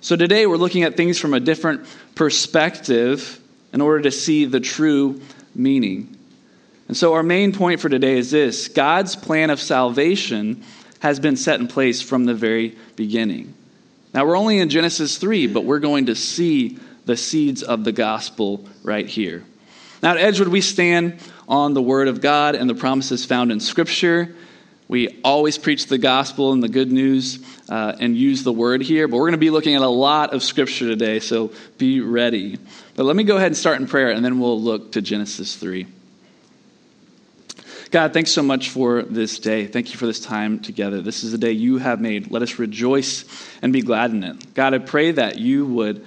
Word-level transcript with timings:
So 0.00 0.14
today 0.14 0.46
we're 0.46 0.58
looking 0.58 0.84
at 0.84 0.96
things 0.96 1.18
from 1.18 1.34
a 1.34 1.40
different 1.40 1.84
perspective 2.14 3.40
in 3.72 3.80
order 3.80 4.02
to 4.02 4.12
see 4.12 4.44
the 4.44 4.60
true 4.60 5.20
meaning. 5.56 6.16
And 6.86 6.96
so 6.96 7.14
our 7.14 7.24
main 7.24 7.52
point 7.52 7.80
for 7.80 7.88
today 7.88 8.16
is 8.16 8.30
this 8.30 8.68
God's 8.68 9.16
plan 9.16 9.50
of 9.50 9.60
salvation 9.60 10.62
has 11.00 11.18
been 11.18 11.36
set 11.36 11.58
in 11.60 11.66
place 11.66 12.00
from 12.00 12.24
the 12.24 12.34
very 12.34 12.76
beginning. 12.94 13.54
Now 14.14 14.24
we're 14.24 14.38
only 14.38 14.58
in 14.58 14.68
Genesis 14.68 15.18
3, 15.18 15.48
but 15.48 15.64
we're 15.64 15.80
going 15.80 16.06
to 16.06 16.14
see 16.14 16.78
the 17.04 17.16
seeds 17.16 17.64
of 17.64 17.82
the 17.82 17.92
gospel 17.92 18.66
right 18.84 19.06
here. 19.06 19.42
Now 20.00 20.12
at 20.12 20.18
Edgewood, 20.18 20.48
we 20.48 20.60
stand 20.60 21.18
on 21.48 21.74
the 21.74 21.82
word 21.82 22.06
of 22.06 22.20
God 22.20 22.54
and 22.54 22.70
the 22.70 22.74
promises 22.74 23.24
found 23.24 23.50
in 23.50 23.58
Scripture. 23.58 24.34
We 24.88 25.20
always 25.22 25.58
preach 25.58 25.86
the 25.86 25.98
gospel 25.98 26.52
and 26.52 26.62
the 26.62 26.68
good 26.68 26.90
news 26.90 27.40
uh, 27.68 27.94
and 28.00 28.16
use 28.16 28.42
the 28.42 28.52
word 28.52 28.80
here, 28.80 29.06
but 29.06 29.18
we're 29.18 29.24
going 29.24 29.32
to 29.32 29.38
be 29.38 29.50
looking 29.50 29.74
at 29.74 29.82
a 29.82 29.88
lot 29.88 30.32
of 30.32 30.42
scripture 30.42 30.86
today, 30.86 31.20
so 31.20 31.52
be 31.76 32.00
ready. 32.00 32.58
But 32.96 33.04
let 33.04 33.14
me 33.14 33.24
go 33.24 33.36
ahead 33.36 33.48
and 33.48 33.56
start 33.56 33.80
in 33.80 33.86
prayer, 33.86 34.10
and 34.10 34.24
then 34.24 34.40
we'll 34.40 34.60
look 34.60 34.92
to 34.92 35.02
Genesis 35.02 35.56
3. 35.56 35.86
God, 37.90 38.14
thanks 38.14 38.30
so 38.32 38.42
much 38.42 38.70
for 38.70 39.02
this 39.02 39.38
day. 39.38 39.66
Thank 39.66 39.92
you 39.92 39.98
for 39.98 40.06
this 40.06 40.20
time 40.20 40.60
together. 40.60 41.02
This 41.02 41.22
is 41.22 41.34
a 41.34 41.38
day 41.38 41.52
you 41.52 41.78
have 41.78 42.00
made. 42.00 42.30
Let 42.30 42.42
us 42.42 42.58
rejoice 42.58 43.24
and 43.62 43.72
be 43.72 43.82
glad 43.82 44.10
in 44.10 44.24
it. 44.24 44.54
God, 44.54 44.74
I 44.74 44.78
pray 44.78 45.12
that 45.12 45.38
you 45.38 45.66
would 45.66 46.04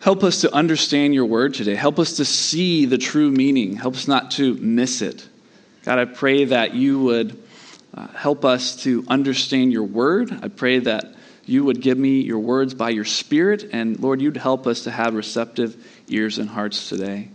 help 0.00 0.24
us 0.24 0.42
to 0.42 0.52
understand 0.54 1.14
your 1.14 1.24
word 1.26 1.54
today. 1.54 1.74
Help 1.74 1.98
us 1.98 2.16
to 2.16 2.24
see 2.24 2.86
the 2.86 2.98
true 2.98 3.30
meaning. 3.30 3.76
Help 3.76 3.94
us 3.94 4.08
not 4.08 4.30
to 4.32 4.54
miss 4.54 5.00
it. 5.00 5.26
God, 5.84 5.98
I 5.98 6.04
pray 6.04 6.46
that 6.46 6.74
you 6.74 7.00
would 7.00 7.42
uh, 7.96 8.08
help 8.08 8.44
us 8.44 8.76
to 8.82 9.04
understand 9.08 9.72
your 9.72 9.84
word. 9.84 10.30
I 10.42 10.48
pray 10.48 10.80
that 10.80 11.14
you 11.46 11.64
would 11.64 11.80
give 11.80 11.96
me 11.96 12.20
your 12.20 12.40
words 12.40 12.74
by 12.74 12.90
your 12.90 13.04
spirit, 13.04 13.70
and 13.72 13.98
Lord, 13.98 14.20
you'd 14.20 14.36
help 14.36 14.66
us 14.66 14.82
to 14.82 14.90
have 14.90 15.14
receptive 15.14 15.76
ears 16.08 16.38
and 16.38 16.48
hearts 16.48 16.88
today. 16.88 17.30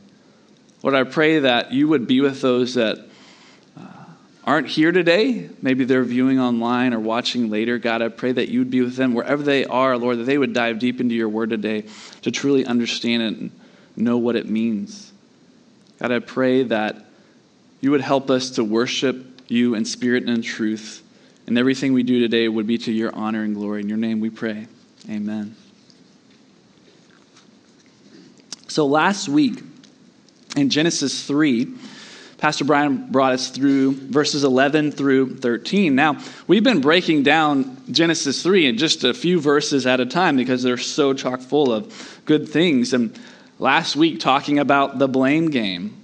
Lord, 0.83 0.95
I 0.95 1.03
pray 1.03 1.39
that 1.39 1.71
you 1.71 1.87
would 1.87 2.07
be 2.07 2.21
with 2.21 2.41
those 2.41 2.73
that 2.75 2.99
uh, 3.79 3.87
aren't 4.43 4.67
here 4.67 4.91
today. 4.91 5.49
Maybe 5.61 5.85
they're 5.85 6.03
viewing 6.03 6.39
online 6.39 6.93
or 6.93 6.99
watching 6.99 7.49
later. 7.49 7.77
God, 7.77 8.01
I 8.01 8.09
pray 8.09 8.31
that 8.31 8.49
you 8.49 8.59
would 8.59 8.71
be 8.71 8.81
with 8.81 8.95
them 8.95 9.13
wherever 9.13 9.41
they 9.41 9.65
are, 9.65 9.97
Lord, 9.97 10.19
that 10.19 10.23
they 10.25 10.37
would 10.37 10.53
dive 10.53 10.79
deep 10.79 10.99
into 10.99 11.15
your 11.15 11.29
word 11.29 11.51
today 11.51 11.85
to 12.23 12.31
truly 12.31 12.65
understand 12.65 13.23
it 13.23 13.39
and 13.39 13.51
know 13.95 14.17
what 14.17 14.35
it 14.35 14.47
means. 14.47 15.11
God, 15.99 16.11
I 16.11 16.19
pray 16.19 16.63
that 16.63 17.05
you 17.79 17.91
would 17.91 18.01
help 18.01 18.29
us 18.29 18.51
to 18.51 18.63
worship 18.63 19.30
you 19.51 19.75
in 19.75 19.85
spirit 19.85 20.23
and 20.23 20.31
in 20.31 20.41
truth. 20.41 21.03
And 21.47 21.57
everything 21.57 21.93
we 21.93 22.03
do 22.03 22.19
today 22.19 22.47
would 22.47 22.67
be 22.67 22.77
to 22.79 22.91
your 22.91 23.13
honor 23.15 23.43
and 23.43 23.55
glory. 23.55 23.81
In 23.81 23.89
your 23.89 23.97
name 23.97 24.19
we 24.19 24.29
pray. 24.29 24.67
Amen. 25.09 25.55
So 28.67 28.85
last 28.85 29.27
week 29.27 29.61
in 30.55 30.69
Genesis 30.69 31.25
3, 31.25 31.67
Pastor 32.37 32.65
Brian 32.65 33.11
brought 33.11 33.33
us 33.33 33.49
through 33.49 33.91
verses 33.93 34.43
11 34.43 34.93
through 34.93 35.35
13. 35.37 35.93
Now, 35.93 36.17
we've 36.47 36.63
been 36.63 36.81
breaking 36.81 37.21
down 37.21 37.77
Genesis 37.91 38.41
3 38.41 38.65
in 38.65 38.77
just 38.79 39.03
a 39.03 39.13
few 39.13 39.39
verses 39.39 39.85
at 39.85 39.99
a 39.99 40.07
time 40.07 40.37
because 40.37 40.63
they're 40.63 40.77
so 40.77 41.13
chock 41.13 41.41
full 41.41 41.71
of 41.71 42.21
good 42.25 42.49
things. 42.49 42.93
And 42.93 43.17
last 43.59 43.95
week, 43.95 44.19
talking 44.19 44.57
about 44.57 44.97
the 44.97 45.07
blame 45.07 45.51
game, 45.51 46.00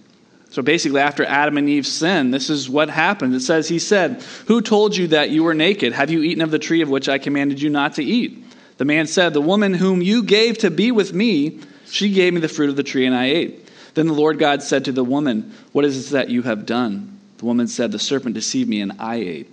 so 0.50 0.62
basically, 0.62 1.02
after 1.02 1.26
Adam 1.26 1.58
and 1.58 1.68
Eve 1.68 1.86
sinned, 1.86 2.34
this 2.34 2.50
is 2.50 2.70
what 2.70 2.90
happened. 2.90 3.36
It 3.36 3.42
says, 3.42 3.68
He 3.68 3.80
said, 3.80 4.22
Who 4.48 4.62
told 4.62 4.96
you 4.96 5.08
that 5.08 5.30
you 5.30 5.44
were 5.44 5.54
naked? 5.54 5.94
Have 5.94 6.10
you 6.10 6.22
eaten 6.24 6.42
of 6.42 6.52
the 6.52 6.60
tree 6.60 6.82
of 6.82 6.90
which 6.90 7.10
I 7.10 7.18
commanded 7.18 7.62
you 7.62 7.70
not 7.70 7.96
to 7.96 8.04
eat? 8.04 8.44
The 8.78 8.86
man 8.86 9.08
said, 9.08 9.34
The 9.34 9.42
woman 9.42 9.74
whom 9.74 10.02
you 10.02 10.24
gave 10.24 10.58
to 10.60 10.72
be 10.72 10.92
with 10.92 11.14
me, 11.14 11.60
she 11.90 12.14
gave 12.14 12.34
me 12.34 12.40
the 12.40 12.48
fruit 12.48 12.70
of 12.70 12.76
the 12.76 12.84
tree, 12.84 13.06
and 13.06 13.16
I 13.16 13.26
ate. 13.26 13.70
Then 13.94 14.08
the 14.08 14.14
Lord 14.14 14.40
God 14.40 14.64
said 14.64 14.86
to 14.86 14.92
the 14.92 15.04
woman, 15.04 15.54
What 15.74 15.84
is 15.84 15.96
this 15.96 16.12
that 16.12 16.30
you 16.30 16.44
have 16.44 16.66
done? 16.66 17.20
The 17.40 17.46
woman 17.46 17.68
said, 17.68 17.92
The 17.92 18.00
serpent 18.00 18.34
deceived 18.34 18.70
me, 18.70 18.80
and 18.80 18.94
I 19.00 19.16
ate. 19.16 19.52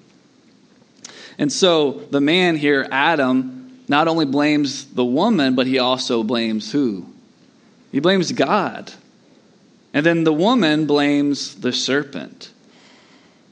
And 1.38 1.52
so 1.52 2.04
the 2.10 2.20
man 2.20 2.56
here, 2.56 2.86
Adam, 2.90 3.82
not 3.88 4.06
only 4.06 4.26
blames 4.26 4.86
the 4.86 5.04
woman, 5.04 5.56
but 5.56 5.66
he 5.66 5.80
also 5.80 6.22
blames 6.22 6.70
who? 6.70 7.06
He 7.90 7.98
blames 8.00 8.30
God. 8.30 8.92
And 9.94 10.04
then 10.04 10.24
the 10.24 10.32
woman 10.32 10.86
blames 10.86 11.54
the 11.54 11.72
serpent. 11.72 12.50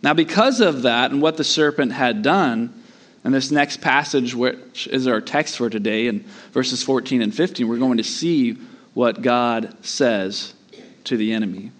Now, 0.03 0.13
because 0.13 0.61
of 0.61 0.83
that 0.83 1.13
and 1.13 1.23
what 1.23 1.37
the 1.37 1.45
serpent 1.45 1.93
had 1.93 2.23
done, 2.23 2.83
and 3.23 3.33
this 3.33 3.53
next 3.53 3.81
passage, 3.81 4.35
which 4.35 4.89
is 4.89 5.07
our 5.07 5.21
text 5.21 5.57
for 5.57 5.71
today, 5.71 6.09
in 6.09 6.25
verses 6.51 6.83
14 6.83 7.23
and 7.23 7.33
15, 7.33 7.69
we're 7.69 7.79
going 7.79 7.99
to 7.99 8.05
see 8.05 8.59
what 8.95 9.23
God 9.23 9.77
says 9.85 10.55
to 11.05 11.17
the 11.17 11.33
enemy. 11.33 11.71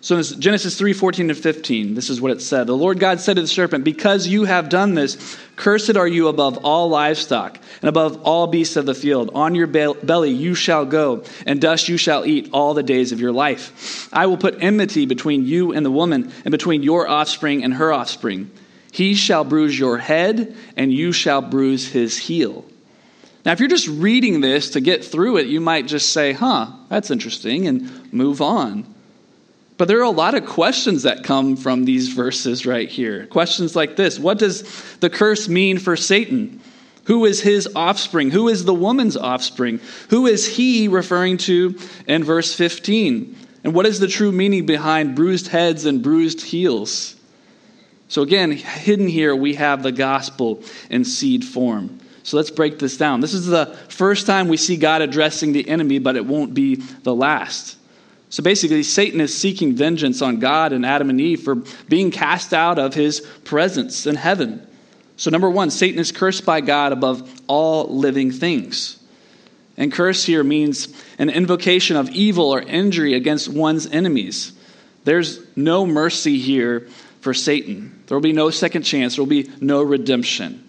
So 0.00 0.16
in 0.16 0.22
Genesis 0.22 0.78
3 0.78 0.92
14 0.92 1.28
to 1.28 1.34
15, 1.34 1.94
this 1.94 2.08
is 2.08 2.20
what 2.20 2.30
it 2.30 2.40
said. 2.40 2.68
The 2.68 2.76
Lord 2.76 3.00
God 3.00 3.20
said 3.20 3.34
to 3.34 3.42
the 3.42 3.48
serpent, 3.48 3.84
Because 3.84 4.28
you 4.28 4.44
have 4.44 4.68
done 4.68 4.94
this, 4.94 5.36
cursed 5.56 5.96
are 5.96 6.06
you 6.06 6.28
above 6.28 6.64
all 6.64 6.88
livestock 6.88 7.58
and 7.82 7.88
above 7.88 8.22
all 8.22 8.46
beasts 8.46 8.76
of 8.76 8.86
the 8.86 8.94
field. 8.94 9.30
On 9.34 9.56
your 9.56 9.66
belly 9.66 10.30
you 10.30 10.54
shall 10.54 10.84
go, 10.84 11.24
and 11.46 11.60
dust 11.60 11.88
you 11.88 11.96
shall 11.96 12.24
eat 12.24 12.50
all 12.52 12.74
the 12.74 12.82
days 12.84 13.10
of 13.10 13.20
your 13.20 13.32
life. 13.32 14.08
I 14.12 14.26
will 14.26 14.36
put 14.36 14.62
enmity 14.62 15.04
between 15.04 15.44
you 15.44 15.72
and 15.72 15.84
the 15.84 15.90
woman, 15.90 16.32
and 16.44 16.52
between 16.52 16.84
your 16.84 17.08
offspring 17.08 17.64
and 17.64 17.74
her 17.74 17.92
offspring. 17.92 18.52
He 18.92 19.14
shall 19.14 19.42
bruise 19.42 19.76
your 19.76 19.98
head, 19.98 20.56
and 20.76 20.92
you 20.92 21.10
shall 21.10 21.42
bruise 21.42 21.88
his 21.88 22.16
heel. 22.16 22.64
Now, 23.44 23.52
if 23.52 23.60
you're 23.60 23.68
just 23.68 23.88
reading 23.88 24.42
this 24.42 24.70
to 24.70 24.80
get 24.80 25.04
through 25.04 25.38
it, 25.38 25.46
you 25.46 25.60
might 25.60 25.86
just 25.86 26.12
say, 26.12 26.32
huh, 26.32 26.68
that's 26.88 27.10
interesting, 27.10 27.66
and 27.66 28.12
move 28.12 28.40
on. 28.40 28.94
But 29.78 29.86
there 29.86 30.00
are 30.00 30.02
a 30.02 30.10
lot 30.10 30.34
of 30.34 30.44
questions 30.44 31.04
that 31.04 31.22
come 31.22 31.56
from 31.56 31.84
these 31.84 32.08
verses 32.08 32.66
right 32.66 32.88
here. 32.88 33.26
Questions 33.26 33.74
like 33.74 33.96
this 33.96 34.18
What 34.18 34.38
does 34.38 34.96
the 34.96 35.08
curse 35.08 35.48
mean 35.48 35.78
for 35.78 35.96
Satan? 35.96 36.60
Who 37.04 37.24
is 37.24 37.40
his 37.40 37.66
offspring? 37.74 38.30
Who 38.30 38.48
is 38.48 38.66
the 38.66 38.74
woman's 38.74 39.16
offspring? 39.16 39.80
Who 40.10 40.26
is 40.26 40.46
he 40.46 40.88
referring 40.88 41.38
to 41.38 41.78
in 42.06 42.22
verse 42.22 42.54
15? 42.54 43.34
And 43.64 43.72
what 43.72 43.86
is 43.86 43.98
the 43.98 44.08
true 44.08 44.30
meaning 44.30 44.66
behind 44.66 45.14
bruised 45.14 45.48
heads 45.48 45.86
and 45.86 46.02
bruised 46.02 46.42
heels? 46.42 47.16
So, 48.08 48.20
again, 48.20 48.52
hidden 48.52 49.08
here, 49.08 49.34
we 49.34 49.54
have 49.54 49.82
the 49.82 49.92
gospel 49.92 50.62
in 50.90 51.04
seed 51.04 51.46
form. 51.46 51.98
So 52.24 52.36
let's 52.36 52.50
break 52.50 52.78
this 52.78 52.98
down. 52.98 53.20
This 53.20 53.32
is 53.32 53.46
the 53.46 53.66
first 53.88 54.26
time 54.26 54.48
we 54.48 54.58
see 54.58 54.76
God 54.76 55.00
addressing 55.00 55.52
the 55.52 55.66
enemy, 55.66 55.98
but 55.98 56.14
it 56.14 56.26
won't 56.26 56.52
be 56.52 56.74
the 56.74 57.14
last. 57.14 57.77
So 58.30 58.42
basically, 58.42 58.82
Satan 58.82 59.20
is 59.20 59.36
seeking 59.36 59.74
vengeance 59.74 60.20
on 60.20 60.38
God 60.38 60.72
and 60.72 60.84
Adam 60.84 61.08
and 61.08 61.20
Eve 61.20 61.42
for 61.42 61.56
being 61.88 62.10
cast 62.10 62.52
out 62.52 62.78
of 62.78 62.94
his 62.94 63.20
presence 63.44 64.06
in 64.06 64.16
heaven. 64.16 64.66
So, 65.16 65.30
number 65.30 65.50
one, 65.50 65.70
Satan 65.70 65.98
is 65.98 66.12
cursed 66.12 66.44
by 66.44 66.60
God 66.60 66.92
above 66.92 67.28
all 67.46 67.86
living 67.86 68.30
things. 68.30 68.98
And 69.76 69.92
curse 69.92 70.24
here 70.24 70.44
means 70.44 70.88
an 71.18 71.30
invocation 71.30 71.96
of 71.96 72.10
evil 72.10 72.52
or 72.52 72.60
injury 72.60 73.14
against 73.14 73.48
one's 73.48 73.86
enemies. 73.86 74.52
There's 75.04 75.40
no 75.56 75.86
mercy 75.86 76.38
here 76.38 76.88
for 77.20 77.32
Satan. 77.32 78.02
There 78.06 78.16
will 78.16 78.22
be 78.22 78.32
no 78.32 78.50
second 78.50 78.82
chance, 78.82 79.16
there 79.16 79.22
will 79.22 79.30
be 79.30 79.50
no 79.60 79.82
redemption. 79.82 80.64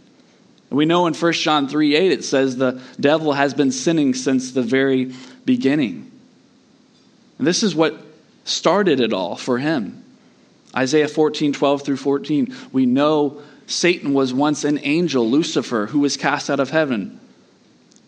We 0.69 0.85
know 0.85 1.07
in 1.07 1.15
1 1.15 1.33
John 1.33 1.67
3 1.67 1.95
8, 1.95 2.11
it 2.11 2.23
says 2.23 2.55
the 2.55 2.81
devil 2.99 3.33
has 3.33 3.53
been 3.53 3.71
sinning 3.71 4.13
since 4.13 4.51
the 4.51 4.61
very 4.61 5.13
beginning. 5.43 6.08
And 7.39 7.47
this 7.47 7.63
is 7.63 7.73
what 7.73 7.99
started 8.43 8.99
it 8.99 9.13
all 9.13 9.35
for 9.35 9.57
him. 9.57 10.03
Isaiah 10.75 11.07
14, 11.07 11.53
12 11.53 11.81
through 11.81 11.97
14. 11.97 12.53
We 12.71 12.85
know 12.85 13.41
Satan 13.65 14.13
was 14.13 14.33
once 14.33 14.63
an 14.63 14.79
angel, 14.83 15.27
Lucifer, 15.27 15.87
who 15.87 15.99
was 15.99 16.17
cast 16.17 16.49
out 16.49 16.59
of 16.59 16.69
heaven. 16.69 17.19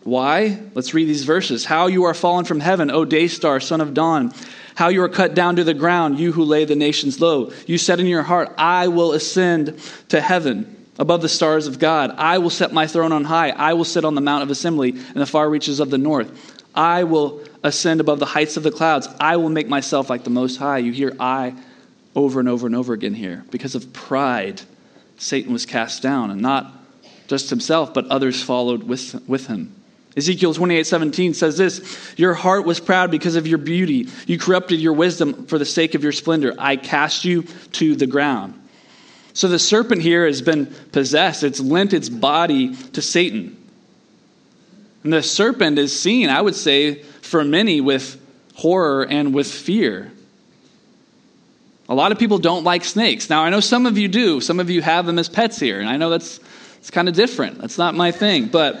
Why? 0.04 0.60
Let's 0.74 0.94
read 0.94 1.08
these 1.08 1.24
verses. 1.24 1.64
How 1.64 1.86
you 1.86 2.04
are 2.04 2.14
fallen 2.14 2.44
from 2.44 2.60
heaven, 2.60 2.90
O 2.90 3.04
day 3.04 3.26
star, 3.26 3.58
son 3.58 3.80
of 3.80 3.94
dawn. 3.94 4.32
How 4.74 4.88
you 4.88 5.02
are 5.02 5.08
cut 5.08 5.34
down 5.34 5.56
to 5.56 5.64
the 5.64 5.74
ground, 5.74 6.18
you 6.18 6.32
who 6.32 6.44
lay 6.44 6.64
the 6.64 6.76
nations 6.76 7.20
low. 7.20 7.52
You 7.66 7.78
said 7.78 8.00
in 8.00 8.06
your 8.06 8.22
heart, 8.22 8.52
I 8.58 8.88
will 8.88 9.12
ascend 9.12 9.78
to 10.08 10.20
heaven 10.20 10.81
above 10.98 11.22
the 11.22 11.28
stars 11.28 11.66
of 11.66 11.78
God. 11.78 12.14
I 12.16 12.38
will 12.38 12.50
set 12.50 12.72
my 12.72 12.86
throne 12.86 13.12
on 13.12 13.24
high. 13.24 13.50
I 13.50 13.74
will 13.74 13.84
sit 13.84 14.04
on 14.04 14.14
the 14.14 14.20
mount 14.20 14.42
of 14.42 14.50
assembly 14.50 14.90
in 14.90 15.14
the 15.14 15.26
far 15.26 15.48
reaches 15.48 15.80
of 15.80 15.90
the 15.90 15.98
north. 15.98 16.62
I 16.74 17.04
will 17.04 17.42
ascend 17.62 18.00
above 18.00 18.18
the 18.18 18.26
heights 18.26 18.56
of 18.56 18.62
the 18.62 18.70
clouds. 18.70 19.08
I 19.20 19.36
will 19.36 19.50
make 19.50 19.68
myself 19.68 20.10
like 20.10 20.24
the 20.24 20.30
Most 20.30 20.56
High. 20.56 20.78
You 20.78 20.92
hear 20.92 21.14
I 21.18 21.54
over 22.14 22.40
and 22.40 22.48
over 22.48 22.66
and 22.66 22.76
over 22.76 22.92
again 22.92 23.14
here. 23.14 23.44
Because 23.50 23.74
of 23.74 23.92
pride, 23.92 24.62
Satan 25.18 25.52
was 25.52 25.66
cast 25.66 26.02
down, 26.02 26.30
and 26.30 26.40
not 26.40 26.72
just 27.28 27.50
himself, 27.50 27.94
but 27.94 28.06
others 28.06 28.42
followed 28.42 28.82
with, 28.82 29.22
with 29.26 29.46
him. 29.46 29.74
Ezekiel 30.16 30.52
28 30.52 30.86
17 30.86 31.34
says 31.34 31.56
this 31.56 32.14
Your 32.18 32.34
heart 32.34 32.66
was 32.66 32.80
proud 32.80 33.10
because 33.10 33.36
of 33.36 33.46
your 33.46 33.58
beauty. 33.58 34.08
You 34.26 34.38
corrupted 34.38 34.78
your 34.78 34.92
wisdom 34.92 35.46
for 35.46 35.58
the 35.58 35.64
sake 35.64 35.94
of 35.94 36.02
your 36.02 36.12
splendor. 36.12 36.54
I 36.58 36.76
cast 36.76 37.24
you 37.24 37.44
to 37.44 37.96
the 37.96 38.06
ground. 38.06 38.61
So 39.34 39.48
the 39.48 39.58
serpent 39.58 40.02
here 40.02 40.26
has 40.26 40.42
been 40.42 40.66
possessed, 40.92 41.42
it's 41.42 41.60
lent 41.60 41.92
its 41.92 42.08
body 42.08 42.74
to 42.74 43.02
Satan. 43.02 43.56
And 45.04 45.12
the 45.12 45.22
serpent 45.22 45.78
is 45.78 45.98
seen, 45.98 46.28
I 46.28 46.40
would 46.40 46.54
say, 46.54 47.02
for 47.22 47.44
many 47.44 47.80
with 47.80 48.20
horror 48.54 49.04
and 49.04 49.34
with 49.34 49.50
fear. 49.50 50.12
A 51.88 51.94
lot 51.94 52.12
of 52.12 52.18
people 52.18 52.38
don't 52.38 52.64
like 52.64 52.84
snakes. 52.84 53.28
Now, 53.28 53.42
I 53.42 53.50
know 53.50 53.60
some 53.60 53.86
of 53.86 53.98
you 53.98 54.08
do. 54.08 54.40
Some 54.40 54.60
of 54.60 54.70
you 54.70 54.80
have 54.82 55.06
them 55.06 55.18
as 55.18 55.28
pets 55.28 55.58
here, 55.58 55.80
and 55.80 55.88
I 55.88 55.96
know 55.96 56.10
that's 56.10 56.38
it's 56.78 56.90
kind 56.90 57.08
of 57.08 57.14
different. 57.14 57.58
That's 57.58 57.78
not 57.78 57.94
my 57.94 58.12
thing, 58.12 58.46
but 58.46 58.80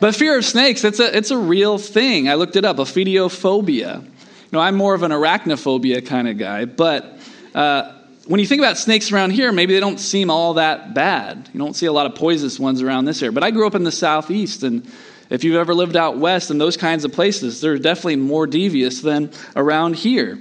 but 0.00 0.14
fear 0.14 0.38
of 0.38 0.44
snakes, 0.44 0.84
it's 0.84 1.00
a 1.00 1.16
it's 1.16 1.30
a 1.30 1.38
real 1.38 1.78
thing. 1.78 2.28
I 2.28 2.34
looked 2.34 2.56
it 2.56 2.64
up, 2.64 2.76
ophidiophobia. 2.76 4.02
You 4.02 4.10
know, 4.52 4.60
I'm 4.60 4.76
more 4.76 4.94
of 4.94 5.02
an 5.02 5.10
arachnophobia 5.10 6.06
kind 6.06 6.28
of 6.28 6.38
guy, 6.38 6.64
but 6.64 7.18
uh, 7.54 7.92
when 8.26 8.40
you 8.40 8.46
think 8.46 8.60
about 8.60 8.78
snakes 8.78 9.12
around 9.12 9.30
here, 9.30 9.52
maybe 9.52 9.74
they 9.74 9.80
don't 9.80 10.00
seem 10.00 10.30
all 10.30 10.54
that 10.54 10.94
bad. 10.94 11.48
You 11.52 11.58
don't 11.58 11.74
see 11.74 11.86
a 11.86 11.92
lot 11.92 12.06
of 12.06 12.14
poisonous 12.14 12.58
ones 12.58 12.80
around 12.80 13.04
this 13.04 13.22
area. 13.22 13.32
But 13.32 13.44
I 13.44 13.50
grew 13.50 13.66
up 13.66 13.74
in 13.74 13.84
the 13.84 13.92
southeast, 13.92 14.62
and 14.62 14.90
if 15.30 15.44
you've 15.44 15.56
ever 15.56 15.74
lived 15.74 15.96
out 15.96 16.18
west 16.18 16.50
in 16.50 16.58
those 16.58 16.76
kinds 16.76 17.04
of 17.04 17.12
places, 17.12 17.60
they're 17.60 17.78
definitely 17.78 18.16
more 18.16 18.46
devious 18.46 19.00
than 19.00 19.30
around 19.56 19.96
here. 19.96 20.38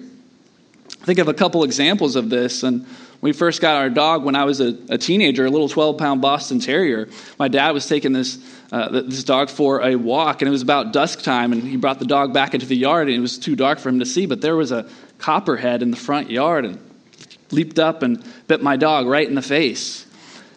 I 1.01 1.05
think 1.05 1.19
of 1.19 1.27
a 1.27 1.33
couple 1.33 1.63
examples 1.63 2.15
of 2.15 2.29
this. 2.29 2.63
And 2.63 2.85
we 3.19 3.33
first 3.33 3.59
got 3.61 3.75
our 3.75 3.89
dog 3.89 4.23
when 4.23 4.35
I 4.35 4.45
was 4.45 4.61
a, 4.61 4.77
a 4.89 4.97
teenager, 4.97 5.45
a 5.45 5.49
little 5.49 5.67
12 5.67 5.97
pound 5.97 6.21
Boston 6.21 6.59
Terrier. 6.59 7.09
My 7.39 7.49
dad 7.49 7.71
was 7.71 7.87
taking 7.87 8.13
this, 8.13 8.37
uh, 8.71 9.01
this 9.01 9.23
dog 9.23 9.49
for 9.49 9.81
a 9.81 9.95
walk, 9.95 10.41
and 10.41 10.47
it 10.47 10.51
was 10.51 10.61
about 10.61 10.93
dusk 10.93 11.21
time, 11.21 11.51
and 11.51 11.63
he 11.63 11.75
brought 11.75 11.99
the 11.99 12.05
dog 12.05 12.33
back 12.33 12.53
into 12.53 12.65
the 12.65 12.77
yard, 12.77 13.07
and 13.07 13.17
it 13.17 13.21
was 13.21 13.37
too 13.37 13.55
dark 13.55 13.79
for 13.79 13.89
him 13.89 13.99
to 13.99 14.05
see, 14.05 14.25
but 14.25 14.41
there 14.41 14.55
was 14.55 14.71
a 14.71 14.89
copperhead 15.17 15.81
in 15.81 15.91
the 15.91 15.97
front 15.97 16.29
yard, 16.29 16.65
and 16.65 16.79
leaped 17.53 17.79
up 17.79 18.03
and 18.03 18.23
bit 18.47 18.61
my 18.61 18.75
dog 18.75 19.07
right 19.07 19.27
in 19.27 19.35
the 19.35 19.41
face. 19.41 20.05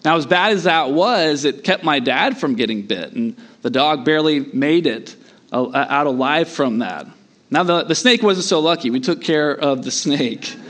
Now, 0.04 0.16
as 0.16 0.26
bad 0.26 0.52
as 0.52 0.64
that 0.64 0.93
was, 0.93 1.44
it 1.44 1.64
kept 1.64 1.82
my 1.82 1.98
dad 1.98 2.38
from 2.38 2.54
getting 2.54 2.82
bit, 2.82 3.12
and 3.12 3.37
the 3.62 3.70
dog 3.70 4.04
barely 4.04 4.40
made 4.40 4.87
it 4.87 5.16
uh, 5.52 5.69
out 5.72 6.06
alive 6.06 6.48
from 6.48 6.78
that. 6.78 7.06
Now, 7.50 7.62
the, 7.62 7.84
the 7.84 7.94
snake 7.94 8.22
wasn't 8.22 8.46
so 8.46 8.60
lucky. 8.60 8.90
We 8.90 9.00
took 9.00 9.22
care 9.22 9.52
of 9.52 9.84
the 9.84 9.90
snake. 9.90 10.54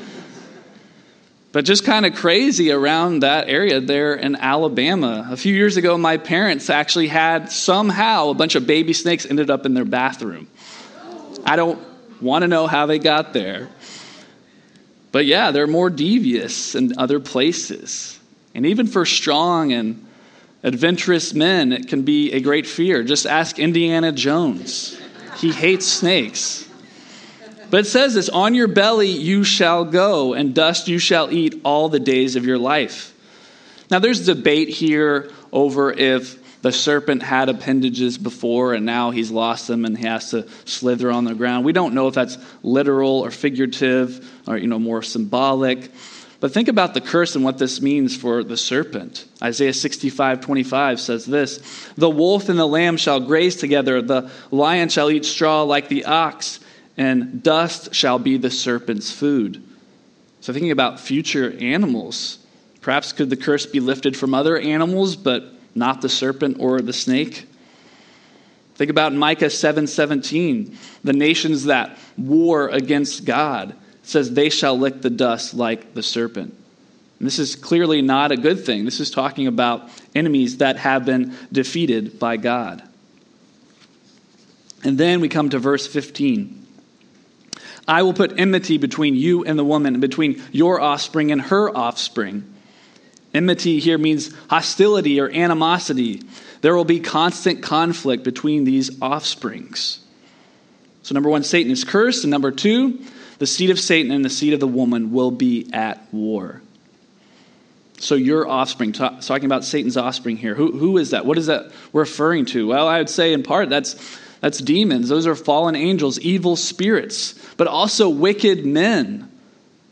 But 1.53 1.65
just 1.65 1.87
kind 1.87 2.05
of 2.05 2.15
crazy 2.15 2.71
around 2.71 3.21
that 3.21 3.49
area 3.49 3.81
there 3.81 4.15
in 4.15 4.37
Alabama. 4.37 5.27
A 5.31 5.39
few 5.39 5.55
years 5.55 5.79
ago, 5.79 5.97
my 5.97 6.19
parents 6.19 6.69
actually 6.69 7.09
had 7.09 7.51
somehow 7.51 8.29
a 8.29 8.35
bunch 8.35 8.57
of 8.57 8.67
baby 8.67 8.93
snakes 8.93 9.25
ended 9.25 9.49
up 9.49 9.65
in 9.65 9.73
their 9.73 9.87
bathroom. 9.87 10.49
I 11.47 11.57
don't 11.57 11.79
want 12.21 12.43
to 12.43 12.49
know 12.49 12.67
how 12.67 12.85
they 12.85 12.99
got 12.99 13.33
there. 13.33 13.71
But 15.17 15.25
yeah, 15.25 15.51
they're 15.51 15.67
more 15.67 15.89
devious 15.89 16.75
in 16.75 16.99
other 16.99 17.21
places. 17.21 18.21
And 18.55 18.67
even 18.67 18.87
for 18.87 19.07
strong 19.07 19.73
and 19.73 20.07
adventurous 20.63 21.33
men, 21.33 21.73
it 21.73 21.89
can 21.89 22.03
be 22.03 22.33
a 22.33 22.41
great 22.41 22.67
fear. 22.67 23.03
Just 23.03 23.25
ask 23.25 23.59
Indiana 23.59 24.13
Jones. 24.13 25.01
He 25.39 25.53
hates 25.53 25.87
snakes. 25.87 26.69
But 27.71 27.81
it 27.81 27.85
says 27.87 28.13
this 28.13 28.29
on 28.29 28.55
your 28.55 28.69
belly 28.69 29.09
you 29.09 29.43
shall 29.43 29.87
go, 29.87 30.35
and 30.35 30.55
dust 30.55 30.87
you 30.87 30.99
shall 30.99 31.33
eat 31.33 31.63
all 31.65 31.89
the 31.89 31.99
days 31.99 32.37
of 32.37 32.45
your 32.45 32.59
life. 32.59 33.15
Now, 33.91 34.01
there's 34.01 34.27
debate 34.27 34.69
here 34.69 35.31
over 35.51 35.95
if 35.95 36.39
the 36.63 36.73
serpent 36.73 37.23
had 37.23 37.49
appendages 37.49 38.19
before 38.19 38.75
and 38.75 38.85
now 38.85 39.11
he's 39.11 39.31
lost 39.31 39.69
them 39.69 39.85
and 39.85 39.97
he 39.97 40.07
has 40.07 40.31
to 40.31 40.49
slither 40.65 41.11
on 41.11 41.25
the 41.25 41.35
ground. 41.35 41.65
We 41.65 41.73
don't 41.73 41.95
know 41.95 42.09
if 42.09 42.15
that's 42.15 42.39
literal 42.63 43.21
or 43.21 43.31
figurative 43.31 44.29
or 44.47 44.57
you 44.57 44.67
know 44.67 44.79
more 44.79 45.03
symbolic. 45.03 45.91
But 46.39 46.53
think 46.53 46.69
about 46.69 46.93
the 46.93 47.01
curse 47.01 47.35
and 47.35 47.45
what 47.45 47.59
this 47.59 47.81
means 47.81 48.15
for 48.17 48.45
the 48.45 48.57
serpent. 48.57 49.25
Isaiah 49.43 49.73
65, 49.73 50.41
25 50.43 51.01
says 51.01 51.25
this 51.25 51.91
The 51.97 52.11
wolf 52.11 52.49
and 52.49 52.59
the 52.59 52.67
lamb 52.67 52.97
shall 52.97 53.21
graze 53.21 53.57
together, 53.57 54.03
the 54.03 54.31
lion 54.51 54.89
shall 54.89 55.11
eat 55.11 55.25
straw 55.25 55.63
like 55.63 55.89
the 55.89 56.05
ox, 56.05 56.61
and 56.97 57.43
dust 57.43 57.95
shall 57.95 58.19
be 58.19 58.37
the 58.37 58.51
serpent's 58.51 59.11
food. 59.11 59.63
So, 60.41 60.53
thinking 60.53 60.71
about 60.71 61.01
future 61.01 61.57
animals, 61.59 62.39
perhaps 62.81 63.13
could 63.13 63.31
the 63.31 63.37
curse 63.37 63.67
be 63.67 63.81
lifted 63.81 64.17
from 64.17 64.35
other 64.35 64.59
animals, 64.59 65.17
but 65.17 65.56
not 65.77 66.01
the 66.01 66.09
serpent 66.09 66.57
or 66.59 66.81
the 66.81 66.93
snake. 66.93 67.47
Think 68.77 68.91
about 68.91 69.15
Micah 69.15 69.51
7:17, 69.51 70.77
the 71.03 71.13
nations 71.13 71.65
that 71.65 71.99
war 72.17 72.69
against 72.69 73.25
God. 73.25 73.75
Says 74.03 74.33
they 74.33 74.51
shall 74.51 74.79
lick 74.79 75.03
the 75.03 75.11
dust 75.11 75.55
like 75.55 75.95
the 75.95 76.03
serpent. 76.03 76.55
And 77.19 77.27
this 77.27 77.39
is 77.39 77.57
clearly 77.57 78.03
not 78.03 78.31
a 78.31 78.37
good 78.37 78.65
thing. 78.65 78.85
This 78.85 79.01
is 79.01 79.11
talking 79.11 79.47
about 79.47 79.89
enemies 80.15 80.59
that 80.59 80.77
have 80.77 81.05
been 81.05 81.35
defeated 81.51 82.19
by 82.19 82.37
God. 82.37 82.83
And 84.85 84.99
then 84.99 85.21
we 85.21 85.29
come 85.29 85.49
to 85.51 85.59
verse 85.59 85.87
15. 85.87 86.67
I 87.89 88.03
will 88.03 88.13
put 88.13 88.39
enmity 88.39 88.79
between 88.79 89.17
you 89.17 89.45
and 89.45 89.59
the 89.59 89.65
woman, 89.65 89.95
and 89.95 90.01
between 90.01 90.43
your 90.53 90.81
offspring 90.81 91.33
and 91.33 91.41
her 91.43 91.75
offspring. 91.77 92.45
Enmity 93.37 93.79
here 93.79 93.99
means 93.99 94.35
hostility 94.49 95.21
or 95.21 95.31
animosity. 95.31 96.23
There 96.63 96.75
will 96.75 96.85
be 96.87 97.01
constant 97.01 97.63
conflict 97.63 98.25
between 98.25 98.65
these 98.65 99.01
offsprings. 99.03 100.01
So, 101.03 101.15
number 101.15 101.29
one, 101.29 101.45
Satan 101.45 101.71
is 101.71 101.85
cursed. 101.85 102.25
And 102.25 102.31
number 102.31 102.51
two, 102.51 102.99
the 103.39 103.47
seed 103.47 103.71
of 103.71 103.79
Satan 103.79 104.11
and 104.11 104.25
the 104.25 104.31
seed 104.31 104.55
of 104.55 104.61
the 104.61 104.67
woman 104.67 105.13
will 105.13 105.31
be 105.31 105.69
at 105.73 106.13
war. 106.13 106.63
So, 107.99 108.15
your 108.15 108.49
offspring, 108.49 108.93
talking 108.93 109.45
about 109.45 109.65
Satan's 109.65 109.97
offspring 109.97 110.37
here, 110.39 110.55
who, 110.55 110.73
who 110.73 110.97
is 110.99 111.11
that? 111.11 111.27
What 111.27 111.39
is 111.39 111.47
that 111.47 111.71
referring 111.93 112.47
to? 112.47 112.67
Well, 112.67 112.89
I 112.89 112.99
would 112.99 113.11
say 113.11 113.33
in 113.33 113.43
part 113.43 113.69
that's, 113.69 114.19
that's 114.41 114.59
demons. 114.59 115.09
Those 115.09 115.27
are 115.27 115.35
fallen 115.35 115.77
angels, 115.77 116.19
evil 116.21 116.57
spirits, 116.57 117.35
but 117.57 117.67
also 117.67 118.09
wicked 118.09 118.67
men. 118.67 119.26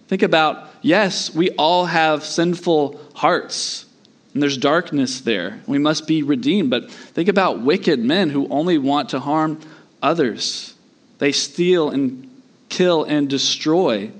Think 0.08 0.22
about 0.22 0.68
yes, 0.82 1.34
we 1.34 1.50
all 1.50 1.86
have 1.86 2.24
sinful 2.24 3.00
hearts, 3.14 3.86
and 4.32 4.42
there's 4.42 4.58
darkness 4.58 5.20
there. 5.20 5.60
We 5.66 5.78
must 5.78 6.06
be 6.06 6.22
redeemed. 6.22 6.70
But 6.70 6.90
think 6.90 7.28
about 7.28 7.62
wicked 7.62 8.00
men 8.00 8.30
who 8.30 8.48
only 8.48 8.78
want 8.78 9.10
to 9.10 9.20
harm 9.20 9.60
others. 10.02 10.74
They 11.18 11.32
steal 11.32 11.90
and 11.90 12.30
kill 12.68 13.04
and 13.04 13.30
destroy, 13.30 14.10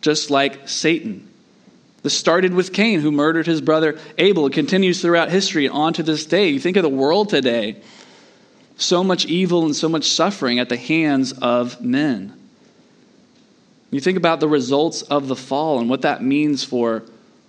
just 0.00 0.30
like 0.30 0.68
Satan. 0.68 1.28
This 2.02 2.16
started 2.16 2.54
with 2.54 2.72
Cain, 2.72 3.00
who 3.00 3.10
murdered 3.10 3.46
his 3.46 3.60
brother 3.60 3.98
Abel. 4.16 4.46
It 4.46 4.52
continues 4.52 5.02
throughout 5.02 5.28
history 5.28 5.66
and 5.66 5.74
on 5.74 5.92
to 5.94 6.04
this 6.04 6.24
day. 6.24 6.50
You 6.50 6.60
think 6.60 6.76
of 6.76 6.84
the 6.84 6.88
world 6.88 7.28
today. 7.28 7.82
So 8.76 9.02
much 9.02 9.26
evil 9.26 9.64
and 9.64 9.74
so 9.74 9.88
much 9.88 10.04
suffering 10.04 10.60
at 10.60 10.68
the 10.68 10.76
hands 10.76 11.32
of 11.32 11.80
men. 11.80 12.35
You 13.90 14.00
think 14.00 14.18
about 14.18 14.40
the 14.40 14.48
results 14.48 15.02
of 15.02 15.28
the 15.28 15.36
fall 15.36 15.78
and 15.78 15.88
what 15.88 16.02
that 16.02 16.22
means 16.22 16.64
for 16.64 17.04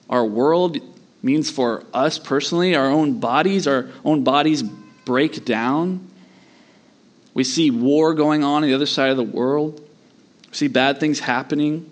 our 0.09 0.25
world, 0.25 0.77
means 1.23 1.49
for 1.49 1.83
us 1.93 2.19
personally, 2.19 2.75
our 2.75 2.87
own 2.87 3.19
bodies, 3.19 3.67
our 3.67 3.89
own 4.05 4.23
bodies 4.23 4.63
break 4.63 5.45
down. 5.45 6.07
We 7.33 7.43
see 7.43 7.71
war 7.71 8.13
going 8.13 8.43
on 8.43 8.63
on 8.63 8.69
the 8.69 8.73
other 8.73 8.85
side 8.85 9.09
of 9.09 9.17
the 9.17 9.23
world. 9.23 9.79
We 10.49 10.53
see 10.53 10.67
bad 10.67 10.99
things 10.99 11.19
happening. 11.19 11.91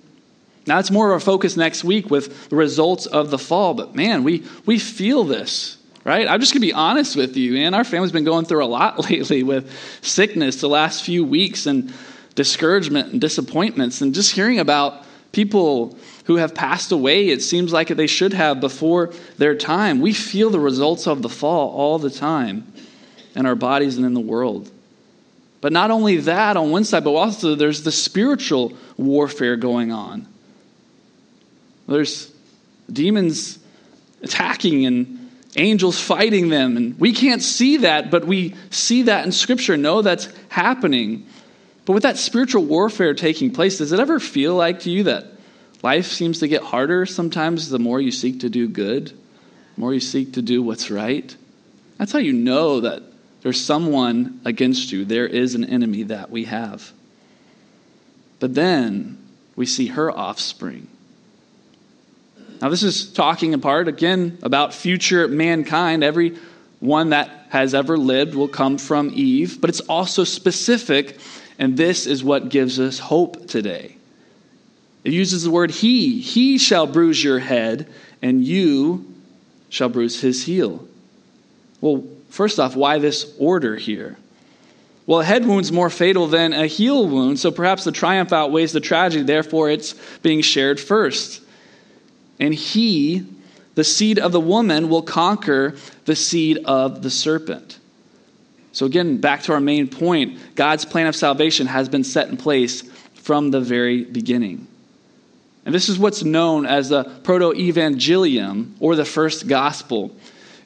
Now, 0.68 0.80
it's 0.80 0.92
more 0.92 1.08
of 1.08 1.14
our 1.14 1.20
focus 1.20 1.58
next 1.58 1.84
week 1.84 2.10
with 2.10 2.50
the 2.50 2.56
results 2.56 3.06
of 3.06 3.30
the 3.30 3.38
fall, 3.38 3.74
but 3.74 3.96
man, 3.96 4.24
we, 4.24 4.44
we 4.66 4.80
feel 4.80 5.24
this, 5.24 5.78
right? 6.04 6.28
I'm 6.28 6.40
just 6.40 6.54
going 6.54 6.62
to 6.62 6.68
be 6.68 6.74
honest 6.74 7.16
with 7.16 7.38
you, 7.38 7.54
man. 7.54 7.76
Our 7.76 7.84
family's 7.84 8.12
been 8.12 8.24
going 8.24 8.46
through 8.46 8.64
a 8.64 8.68
lot 8.68 9.00
lately 9.10 9.44
with 9.44 9.72
sickness 10.02 10.62
the 10.62 10.70
last 10.70 11.04
few 11.04 11.24
weeks, 11.24 11.68
and 11.68 11.94
discouragement 12.36 13.12
and 13.12 13.22
disappointments, 13.22 14.02
and 14.02 14.14
just 14.14 14.34
hearing 14.34 14.60
about 14.60 15.04
people 15.32 15.98
who 16.26 16.38
have 16.38 16.56
passed 16.56 16.92
away, 16.92 17.30
it 17.30 17.42
seems 17.42 17.74
like 17.74 17.90
they 17.90 18.08
should 18.08 18.34
have 18.34 18.60
before 18.60 19.12
their 19.38 19.56
time. 19.56 20.00
We 20.00 20.14
feel 20.14 20.50
the 20.50 20.60
results 20.60 21.08
of 21.08 21.22
the 21.22 21.30
fall 21.30 21.70
all 21.72 22.00
the 22.00 22.10
time 22.10 22.72
in 23.36 23.46
our 23.46 23.56
bodies 23.56 23.98
and 23.98 24.06
in 24.06 24.14
the 24.14 24.20
world. 24.20 24.72
But 25.62 25.74
not 25.74 25.92
only 25.92 26.18
that 26.18 26.58
on 26.58 26.72
one 26.72 26.84
side, 26.84 27.04
but 27.04 27.14
also 27.14 27.56
there's 27.56 27.84
the 27.84 27.92
spiritual 27.92 28.74
warfare 28.98 29.56
going 29.56 29.92
on. 29.92 30.28
There's 31.88 32.32
demons 32.92 33.60
attacking 34.22 34.86
and 34.86 35.32
angels 35.56 36.00
fighting 36.00 36.50
them. 36.50 36.78
And 36.78 37.00
we 37.00 37.14
can't 37.14 37.42
see 37.42 37.78
that, 37.78 38.12
but 38.12 38.26
we 38.26 38.56
see 38.70 39.04
that 39.04 39.26
in 39.26 39.32
Scripture, 39.32 39.78
know 39.78 40.02
that's 40.02 40.28
happening. 40.50 41.26
But 41.86 41.94
with 41.94 42.04
that 42.04 42.18
spiritual 42.18 42.66
warfare 42.66 43.14
taking 43.14 43.52
place, 43.52 43.78
does 43.78 43.92
it 43.92 44.00
ever 44.00 44.20
feel 44.20 44.56
like 44.56 44.82
to 44.82 44.90
you 44.90 45.04
that 45.04 45.26
life 45.84 46.08
seems 46.08 46.40
to 46.40 46.48
get 46.48 46.64
harder 46.64 47.06
sometimes 47.06 47.70
the 47.70 47.80
more 47.80 48.02
you 48.02 48.12
seek 48.12 48.40
to 48.42 48.50
do 48.50 48.68
good, 48.68 49.08
the 49.08 49.82
more 49.82 49.94
you 49.94 50.00
seek 50.00 50.34
to 50.34 50.42
do 50.42 50.64
what's 50.64 50.90
right? 50.90 51.36
That's 51.98 52.12
how 52.12 52.20
you 52.20 52.34
know 52.34 52.82
that 52.82 53.04
there's 53.42 53.64
someone 53.64 54.42
against 54.44 54.92
you. 54.92 55.06
There 55.06 55.28
is 55.28 55.54
an 55.54 55.66
enemy 55.66 56.04
that 56.04 56.32
we 56.32 56.46
have. 56.46 56.92
But 58.40 58.56
then 58.56 59.20
we 59.56 59.66
see 59.66 59.88
her 59.88 60.12
offspring. 60.12 60.88
Now, 62.62 62.70
this 62.70 62.84
is 62.84 63.12
talking 63.12 63.54
apart 63.54 63.88
again 63.88 64.40
about 64.42 64.74
future 64.74 65.28
mankind, 65.28 66.04
every 66.04 66.38
one 66.80 67.10
that 67.10 67.48
has 67.50 67.74
ever 67.74 67.98
lived 67.98 68.34
will 68.36 68.48
come 68.48 68.78
from 68.78 69.12
Eve, 69.14 69.62
but 69.62 69.70
it's 69.70 69.82
also 69.82 70.24
specific, 70.24 71.18
and 71.58 71.78
this 71.78 72.06
is 72.06 72.24
what 72.24 72.50
gives 72.50 72.80
us 72.80 73.00
hope 73.00 73.48
today. 73.48 73.96
It 75.04 75.14
uses 75.14 75.44
the 75.44 75.52
word 75.52 75.72
he. 75.72 76.20
He 76.20 76.58
shall 76.58 76.88
bruise 76.88 77.24
your 77.24 77.40
head, 77.40 77.88
and 78.22 78.44
you 78.44 79.14
shall 79.70 79.90
bruise 79.90 80.20
his 80.22 80.46
heel. 80.46 80.86
Well, 81.80 82.04
first 82.30 82.60
off, 82.60 82.76
why 82.76 82.98
this 82.98 83.34
order 83.38 83.76
here? 83.76 84.18
Well, 85.06 85.20
a 85.20 85.24
head 85.24 85.46
wound's 85.46 85.72
more 85.72 85.92
fatal 85.92 86.26
than 86.28 86.54
a 86.54 86.66
heel 86.66 87.08
wound, 87.08 87.40
so 87.40 87.52
perhaps 87.52 87.84
the 87.84 87.92
triumph 87.92 88.34
outweighs 88.34 88.72
the 88.72 88.80
tragedy, 88.80 89.24
therefore 89.24 89.70
it's 89.70 89.94
being 90.24 90.42
shared 90.42 90.80
first. 90.80 91.42
And 92.40 92.54
he, 92.54 93.28
the 93.76 93.84
seed 93.84 94.18
of 94.18 94.32
the 94.32 94.40
woman, 94.40 94.90
will 94.90 95.04
conquer 95.04 95.76
the 96.06 96.16
seed 96.16 96.58
of 96.66 97.04
the 97.04 97.12
serpent. 97.12 97.78
So, 98.76 98.86
again, 98.86 99.22
back 99.22 99.44
to 99.44 99.54
our 99.54 99.62
main 99.62 99.88
point 99.88 100.38
God's 100.56 100.84
plan 100.84 101.08
of 101.08 101.16
salvation 101.16 101.66
has 101.66 101.88
been 101.88 102.04
set 102.04 102.28
in 102.28 102.36
place 102.36 102.82
from 103.14 103.50
the 103.50 103.62
very 103.62 104.04
beginning. 104.04 104.68
And 105.66 105.74
this 105.74 105.88
is 105.88 105.98
what's 105.98 106.26
known 106.26 106.66
as 106.66 106.90
the 106.90 107.06
proto 107.06 107.54
evangelium 107.54 108.74
or 108.82 108.98
the 108.98 109.06
first 109.06 109.48
gospel. 109.48 110.14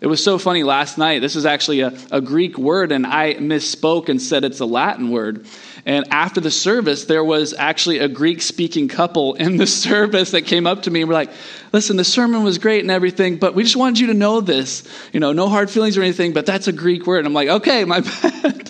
It 0.01 0.07
was 0.07 0.23
so 0.23 0.39
funny 0.39 0.63
last 0.63 0.97
night. 0.97 1.19
This 1.19 1.35
is 1.35 1.45
actually 1.45 1.81
a, 1.81 1.93
a 2.11 2.19
Greek 2.19 2.57
word, 2.57 2.91
and 2.91 3.05
I 3.05 3.35
misspoke 3.35 4.09
and 4.09 4.19
said 4.19 4.43
it's 4.43 4.59
a 4.59 4.65
Latin 4.65 5.11
word. 5.11 5.45
And 5.85 6.05
after 6.11 6.41
the 6.41 6.51
service, 6.51 7.05
there 7.05 7.23
was 7.23 7.53
actually 7.53 7.99
a 7.99 8.07
Greek 8.07 8.41
speaking 8.41 8.87
couple 8.87 9.35
in 9.35 9.57
the 9.57 9.67
service 9.85 10.31
that 10.31 10.43
came 10.43 10.67
up 10.67 10.83
to 10.83 10.91
me 10.91 11.01
and 11.01 11.07
were 11.07 11.13
like, 11.13 11.31
Listen, 11.71 11.97
the 11.97 12.03
sermon 12.03 12.43
was 12.43 12.57
great 12.57 12.81
and 12.81 12.89
everything, 12.89 13.37
but 13.37 13.53
we 13.53 13.63
just 13.63 13.75
wanted 13.75 13.99
you 13.99 14.07
to 14.07 14.13
know 14.13 14.41
this. 14.41 14.83
You 15.13 15.19
know, 15.19 15.33
no 15.33 15.49
hard 15.49 15.69
feelings 15.69 15.97
or 15.97 16.01
anything, 16.01 16.33
but 16.33 16.45
that's 16.45 16.67
a 16.67 16.73
Greek 16.73 17.05
word. 17.05 17.19
And 17.19 17.27
I'm 17.27 17.33
like, 17.33 17.49
Okay, 17.49 17.85
my 17.85 17.99
bad. 18.21 18.69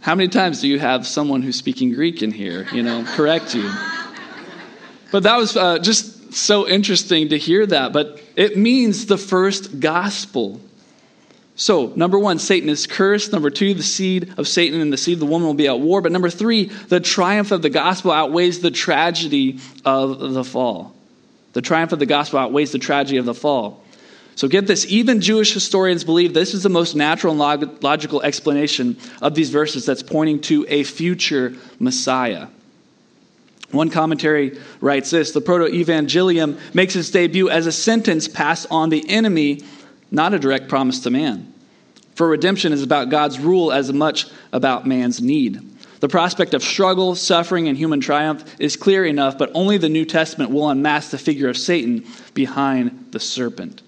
How 0.00 0.14
many 0.14 0.28
times 0.28 0.60
do 0.60 0.68
you 0.68 0.78
have 0.78 1.06
someone 1.06 1.42
who's 1.42 1.56
speaking 1.56 1.92
Greek 1.92 2.22
in 2.22 2.30
here, 2.30 2.66
you 2.72 2.82
know, 2.82 3.04
correct 3.04 3.54
you? 3.54 3.68
But 5.10 5.24
that 5.24 5.36
was 5.36 5.56
uh, 5.56 5.78
just 5.78 6.34
so 6.34 6.68
interesting 6.68 7.30
to 7.30 7.38
hear 7.38 7.66
that, 7.66 7.92
but 7.92 8.20
it 8.36 8.56
means 8.56 9.06
the 9.06 9.18
first 9.18 9.80
gospel. 9.80 10.60
So, 11.58 11.92
number 11.96 12.18
one, 12.18 12.38
Satan 12.38 12.68
is 12.68 12.86
cursed. 12.86 13.32
Number 13.32 13.48
two, 13.48 13.72
the 13.72 13.82
seed 13.82 14.34
of 14.36 14.46
Satan 14.46 14.78
and 14.78 14.92
the 14.92 14.98
seed 14.98 15.14
of 15.14 15.20
the 15.20 15.26
woman 15.26 15.46
will 15.46 15.54
be 15.54 15.68
at 15.68 15.80
war. 15.80 16.02
But 16.02 16.12
number 16.12 16.28
three, 16.28 16.66
the 16.66 17.00
triumph 17.00 17.50
of 17.50 17.62
the 17.62 17.70
gospel 17.70 18.12
outweighs 18.12 18.60
the 18.60 18.70
tragedy 18.70 19.58
of 19.82 20.34
the 20.34 20.44
fall. 20.44 20.94
The 21.54 21.62
triumph 21.62 21.92
of 21.92 21.98
the 21.98 22.06
gospel 22.06 22.38
outweighs 22.38 22.72
the 22.72 22.78
tragedy 22.78 23.16
of 23.16 23.24
the 23.24 23.34
fall. 23.34 23.82
So, 24.34 24.48
get 24.48 24.66
this 24.66 24.84
even 24.84 25.22
Jewish 25.22 25.54
historians 25.54 26.04
believe 26.04 26.34
this 26.34 26.52
is 26.52 26.62
the 26.62 26.68
most 26.68 26.94
natural 26.94 27.30
and 27.30 27.40
log- 27.40 27.82
logical 27.82 28.20
explanation 28.20 28.98
of 29.22 29.34
these 29.34 29.48
verses 29.48 29.86
that's 29.86 30.02
pointing 30.02 30.42
to 30.42 30.66
a 30.68 30.84
future 30.84 31.54
Messiah. 31.78 32.48
One 33.70 33.88
commentary 33.88 34.58
writes 34.82 35.10
this 35.10 35.32
The 35.32 35.40
Proto 35.40 35.72
Evangelium 35.72 36.58
makes 36.74 36.94
its 36.96 37.10
debut 37.10 37.48
as 37.48 37.66
a 37.66 37.72
sentence 37.72 38.28
passed 38.28 38.66
on 38.70 38.90
the 38.90 39.08
enemy, 39.08 39.62
not 40.10 40.34
a 40.34 40.38
direct 40.38 40.68
promise 40.68 41.00
to 41.00 41.10
man. 41.10 41.52
For 42.14 42.28
redemption 42.28 42.72
is 42.72 42.82
about 42.82 43.10
God's 43.10 43.38
rule 43.38 43.72
as 43.72 43.92
much 43.92 44.26
about 44.52 44.86
man's 44.86 45.20
need. 45.20 45.60
The 46.00 46.08
prospect 46.08 46.54
of 46.54 46.62
struggle, 46.62 47.14
suffering, 47.14 47.68
and 47.68 47.76
human 47.76 48.00
triumph 48.00 48.44
is 48.58 48.76
clear 48.76 49.04
enough, 49.04 49.38
but 49.38 49.50
only 49.54 49.78
the 49.78 49.88
New 49.88 50.04
Testament 50.04 50.50
will 50.50 50.68
unmask 50.68 51.10
the 51.10 51.18
figure 51.18 51.48
of 51.48 51.56
Satan 51.56 52.06
behind 52.34 53.08
the 53.12 53.20
serpent. 53.20 53.82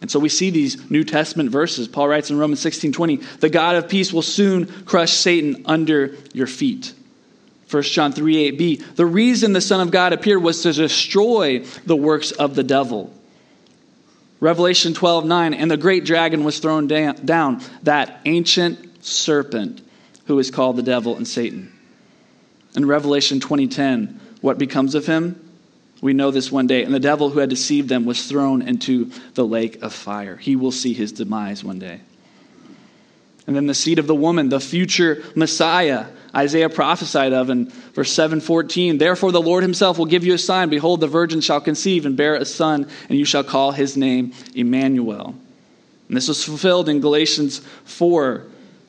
And 0.00 0.10
so 0.10 0.18
we 0.18 0.28
see 0.28 0.50
these 0.50 0.90
New 0.90 1.04
Testament 1.04 1.50
verses. 1.50 1.88
Paul 1.88 2.08
writes 2.08 2.30
in 2.30 2.38
Romans 2.38 2.60
16 2.60 2.92
20, 2.92 3.16
the 3.40 3.48
God 3.48 3.76
of 3.76 3.88
peace 3.88 4.12
will 4.12 4.22
soon 4.22 4.66
crush 4.84 5.12
Satan 5.12 5.62
under 5.66 6.16
your 6.34 6.46
feet. 6.46 6.92
1 7.70 7.82
John 7.82 8.12
3 8.12 8.52
8b. 8.52 8.96
The 8.96 9.06
reason 9.06 9.52
the 9.52 9.60
Son 9.60 9.80
of 9.80 9.90
God 9.90 10.12
appeared 10.12 10.42
was 10.42 10.62
to 10.62 10.72
destroy 10.72 11.64
the 11.86 11.96
works 11.96 12.30
of 12.30 12.54
the 12.54 12.62
devil. 12.62 13.12
Revelation 14.40 14.94
12 14.94 15.24
9. 15.24 15.54
And 15.54 15.70
the 15.70 15.76
great 15.76 16.04
dragon 16.04 16.44
was 16.44 16.58
thrown 16.58 16.86
down, 16.86 17.62
that 17.82 18.20
ancient 18.24 19.04
serpent 19.04 19.82
who 20.26 20.38
is 20.38 20.50
called 20.50 20.76
the 20.76 20.82
devil 20.82 21.16
and 21.16 21.26
Satan. 21.26 21.72
In 22.74 22.86
Revelation 22.86 23.40
2010, 23.40 24.20
what 24.40 24.58
becomes 24.58 24.94
of 24.94 25.06
him? 25.06 25.42
We 26.02 26.12
know 26.12 26.30
this 26.30 26.52
one 26.52 26.66
day. 26.66 26.82
And 26.82 26.94
the 26.94 27.00
devil 27.00 27.30
who 27.30 27.38
had 27.38 27.48
deceived 27.48 27.88
them 27.88 28.04
was 28.04 28.26
thrown 28.26 28.60
into 28.62 29.10
the 29.34 29.46
lake 29.46 29.82
of 29.82 29.94
fire. 29.94 30.36
He 30.36 30.56
will 30.56 30.72
see 30.72 30.92
his 30.92 31.12
demise 31.12 31.64
one 31.64 31.78
day. 31.78 32.00
And 33.46 33.54
then 33.54 33.66
the 33.66 33.74
seed 33.74 33.98
of 33.98 34.06
the 34.06 34.14
woman, 34.14 34.48
the 34.48 34.60
future 34.60 35.22
Messiah, 35.34 36.06
Isaiah 36.36 36.68
prophesied 36.68 37.32
of 37.32 37.48
in 37.48 37.72
verse 37.94 38.12
7:14, 38.12 38.98
"Therefore 38.98 39.32
the 39.32 39.40
Lord 39.40 39.62
himself 39.62 39.98
will 39.98 40.04
give 40.04 40.24
you 40.24 40.34
a 40.34 40.38
sign: 40.38 40.68
behold 40.68 41.00
the 41.00 41.06
virgin 41.06 41.40
shall 41.40 41.60
conceive 41.60 42.04
and 42.04 42.16
bear 42.16 42.34
a 42.34 42.44
son, 42.44 42.86
and 43.08 43.18
you 43.18 43.24
shall 43.24 43.42
call 43.42 43.72
his 43.72 43.96
name 43.96 44.32
Emmanuel." 44.54 45.34
And 46.08 46.16
this 46.16 46.28
was 46.28 46.44
fulfilled 46.44 46.88
in 46.88 47.00
Galatians 47.00 47.62
4. 47.84 48.42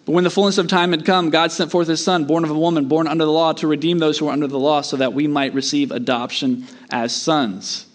But 0.06 0.12
when 0.12 0.24
the 0.24 0.30
fullness 0.30 0.58
of 0.58 0.68
time 0.68 0.92
had 0.92 1.06
come, 1.06 1.30
God 1.30 1.52
sent 1.52 1.72
forth 1.72 1.88
his 1.88 2.04
son, 2.04 2.26
born 2.26 2.44
of 2.44 2.50
a 2.50 2.58
woman, 2.58 2.86
born 2.86 3.08
under 3.08 3.26
the 3.26 3.32
law, 3.32 3.54
to 3.54 3.68
redeem 3.68 4.00
those 4.00 4.18
who 4.18 4.26
were 4.26 4.32
under 4.32 4.48
the 4.48 4.60
law, 4.60 4.82
so 4.82 4.98
that 4.98 5.14
we 5.14 5.28
might 5.28 5.54
receive 5.54 5.92
adoption 5.92 6.66
as 6.92 7.14
sons. 7.14 7.86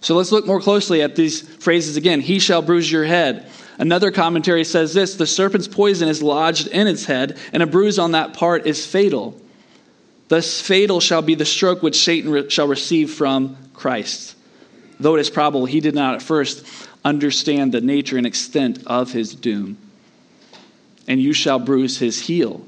So 0.00 0.16
let's 0.16 0.32
look 0.32 0.46
more 0.46 0.60
closely 0.60 1.02
at 1.02 1.16
these 1.16 1.40
phrases 1.40 1.96
again. 1.96 2.20
He 2.20 2.38
shall 2.38 2.62
bruise 2.62 2.90
your 2.90 3.04
head. 3.04 3.46
Another 3.78 4.10
commentary 4.10 4.64
says 4.64 4.92
this 4.92 5.14
the 5.14 5.26
serpent's 5.26 5.68
poison 5.68 6.08
is 6.08 6.22
lodged 6.22 6.66
in 6.66 6.88
its 6.88 7.04
head, 7.04 7.38
and 7.52 7.62
a 7.62 7.66
bruise 7.66 7.98
on 7.98 8.12
that 8.12 8.34
part 8.34 8.66
is 8.66 8.84
fatal. 8.84 9.40
Thus, 10.26 10.60
fatal 10.60 11.00
shall 11.00 11.22
be 11.22 11.36
the 11.36 11.44
stroke 11.44 11.82
which 11.82 12.02
Satan 12.02 12.30
re- 12.30 12.50
shall 12.50 12.68
receive 12.68 13.12
from 13.12 13.56
Christ. 13.72 14.34
Though 15.00 15.16
it 15.16 15.20
is 15.20 15.30
probable 15.30 15.64
he 15.64 15.80
did 15.80 15.94
not 15.94 16.16
at 16.16 16.22
first 16.22 16.66
understand 17.04 17.72
the 17.72 17.80
nature 17.80 18.18
and 18.18 18.26
extent 18.26 18.82
of 18.86 19.12
his 19.12 19.34
doom. 19.34 19.78
And 21.06 21.22
you 21.22 21.32
shall 21.32 21.58
bruise 21.58 21.98
his 21.98 22.20
heel. 22.20 22.66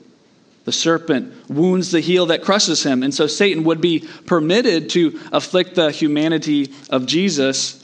The 0.65 0.73
serpent 0.73 1.51
wounds 1.51 1.91
the 1.91 2.01
heel 2.01 2.27
that 2.27 2.43
crushes 2.43 2.83
him. 2.83 3.03
And 3.03 3.13
so 3.13 3.27
Satan 3.27 3.65
would 3.65 3.81
be 3.81 4.09
permitted 4.27 4.91
to 4.91 5.21
afflict 5.33 5.75
the 5.75 5.91
humanity 5.91 6.73
of 6.89 7.07
Jesus 7.07 7.80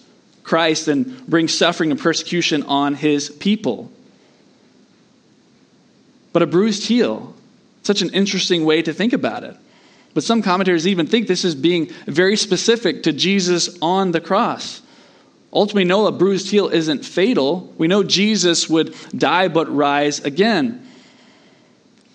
Christ 0.47 0.87
and 0.87 1.26
bring 1.26 1.49
suffering 1.49 1.91
and 1.91 1.99
persecution 1.99 2.62
on 2.62 2.95
his 2.95 3.31
people. 3.31 3.91
But 6.33 6.43
a 6.43 6.47
bruised 6.47 6.87
heel, 6.87 7.35
such 7.83 8.00
an 8.00 8.11
interesting 8.11 8.65
way 8.65 8.81
to 8.81 8.93
think 8.93 9.12
about 9.12 9.43
it. 9.43 9.57
But 10.15 10.23
some 10.23 10.43
commentators 10.43 10.87
even 10.87 11.09
think 11.09 11.26
this 11.26 11.45
is 11.45 11.57
being 11.57 11.91
very 12.07 12.37
specific 12.37 13.03
to 13.03 13.12
Jesus 13.12 13.76
on 13.83 14.12
the 14.12 14.21
cross. 14.21 14.83
Ultimately, 15.53 15.85
no, 15.85 16.07
a 16.07 16.12
bruised 16.12 16.49
heel 16.49 16.69
isn't 16.69 17.05
fatal. 17.05 17.75
We 17.76 17.88
know 17.88 18.05
Jesus 18.05 18.69
would 18.69 18.95
die 19.17 19.49
but 19.49 19.69
rise 19.75 20.25
again. 20.25 20.86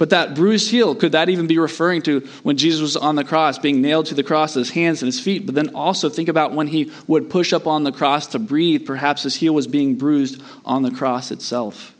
But 0.02 0.10
that 0.10 0.34
bruised 0.34 0.72
heel, 0.72 0.96
could 0.96 1.12
that 1.12 1.30
even 1.30 1.46
be 1.46 1.60
referring 1.60 2.02
to 2.02 2.22
when 2.42 2.58
Jesus 2.58 2.82
was 2.82 2.98
on 2.98 3.16
the 3.16 3.24
cross, 3.24 3.60
being 3.60 3.84
nailed 3.84 4.08
to 4.08 4.16
the 4.16 4.24
cross, 4.24 4.56
his 4.56 4.72
hands 4.72 5.04
and 5.04 5.08
his 5.08 5.20
feet? 5.20 5.46
But 5.46 5.54
then 5.54 5.76
also 5.76 6.10
think 6.10 6.28
about 6.28 6.54
when 6.54 6.66
he 6.66 6.92
would 7.06 7.30
push 7.30 7.54
up 7.54 7.68
on 7.68 7.84
the 7.84 7.92
cross 7.92 8.26
to 8.30 8.40
breathe, 8.40 8.88
perhaps 8.88 9.22
his 9.22 9.36
heel 9.36 9.54
was 9.54 9.68
being 9.68 9.94
bruised 9.94 10.42
on 10.66 10.82
the 10.82 10.90
cross 10.90 11.30
itself. 11.30 11.94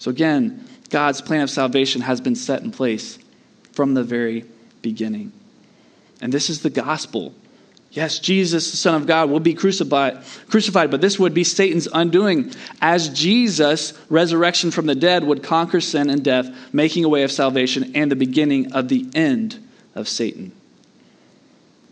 So 0.00 0.10
again, 0.10 0.68
God's 0.90 1.22
plan 1.22 1.40
of 1.40 1.48
salvation 1.48 2.02
has 2.02 2.20
been 2.20 2.36
set 2.36 2.60
in 2.60 2.72
place 2.72 3.18
from 3.72 3.94
the 3.94 4.04
very 4.04 4.44
beginning. 4.82 5.32
And 6.20 6.30
this 6.30 6.50
is 6.50 6.60
the 6.60 6.68
gospel 6.68 7.34
Yes, 7.92 8.18
Jesus, 8.18 8.70
the 8.70 8.76
Son 8.76 8.94
of 8.94 9.06
God, 9.06 9.30
will 9.30 9.40
be 9.40 9.54
crucified, 9.54 10.18
crucified, 10.48 10.90
but 10.90 11.00
this 11.00 11.18
would 11.18 11.32
be 11.32 11.44
Satan's 11.44 11.88
undoing, 11.92 12.52
as 12.82 13.08
Jesus' 13.08 13.94
resurrection 14.10 14.70
from 14.70 14.86
the 14.86 14.94
dead 14.94 15.24
would 15.24 15.42
conquer 15.42 15.80
sin 15.80 16.10
and 16.10 16.22
death, 16.22 16.54
making 16.72 17.04
a 17.04 17.08
way 17.08 17.22
of 17.22 17.32
salvation 17.32 17.92
and 17.94 18.10
the 18.10 18.16
beginning 18.16 18.72
of 18.72 18.88
the 18.88 19.06
end 19.14 19.58
of 19.94 20.08
Satan. 20.08 20.52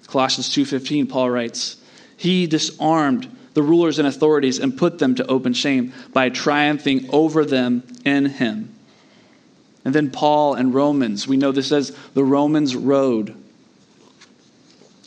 Colossians 0.06 0.50
2:15 0.50 1.06
Paul 1.06 1.30
writes, 1.30 1.76
"He 2.16 2.46
disarmed 2.46 3.28
the 3.54 3.62
rulers 3.62 3.98
and 3.98 4.06
authorities 4.06 4.58
and 4.58 4.76
put 4.76 4.98
them 4.98 5.14
to 5.14 5.26
open 5.26 5.54
shame 5.54 5.92
by 6.12 6.28
triumphing 6.28 7.06
over 7.10 7.44
them 7.44 7.82
in 8.04 8.26
him." 8.26 8.68
And 9.84 9.94
then 9.94 10.10
Paul 10.10 10.54
and 10.54 10.74
Romans, 10.74 11.26
we 11.26 11.36
know 11.36 11.52
this 11.52 11.72
as 11.72 11.92
the 12.14 12.24
Romans 12.24 12.76
road 12.76 13.34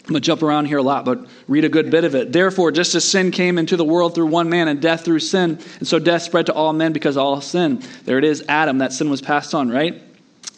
I'm 0.08 0.14
going 0.14 0.22
to 0.22 0.26
jump 0.26 0.42
around 0.42 0.68
here 0.68 0.78
a 0.78 0.84
lot, 0.84 1.04
but 1.04 1.28
read 1.50 1.66
a 1.66 1.70
good 1.70 1.92
bit 1.92 2.06
of 2.06 2.16
it. 2.16 2.32
Therefore, 2.32 2.72
just 2.72 2.96
as 2.96 3.04
sin 3.04 3.30
came 3.32 3.58
into 3.58 3.76
the 3.76 3.84
world 3.84 4.16
through 4.16 4.28
one 4.28 4.48
man 4.48 4.70
and 4.70 4.82
death 4.82 5.04
through 5.04 5.20
sin, 5.20 5.60
and 5.80 5.88
so 5.88 6.00
death 6.00 6.22
spread 6.22 6.46
to 6.46 6.54
all 6.54 6.72
men 6.72 6.94
because 6.94 7.18
all 7.18 7.42
sin. 7.42 7.84
There 8.06 8.18
it 8.18 8.24
is, 8.24 8.42
Adam, 8.48 8.78
that 8.78 8.94
sin 8.94 9.10
was 9.10 9.22
passed 9.22 9.54
on, 9.54 9.70
right? 9.70 10.02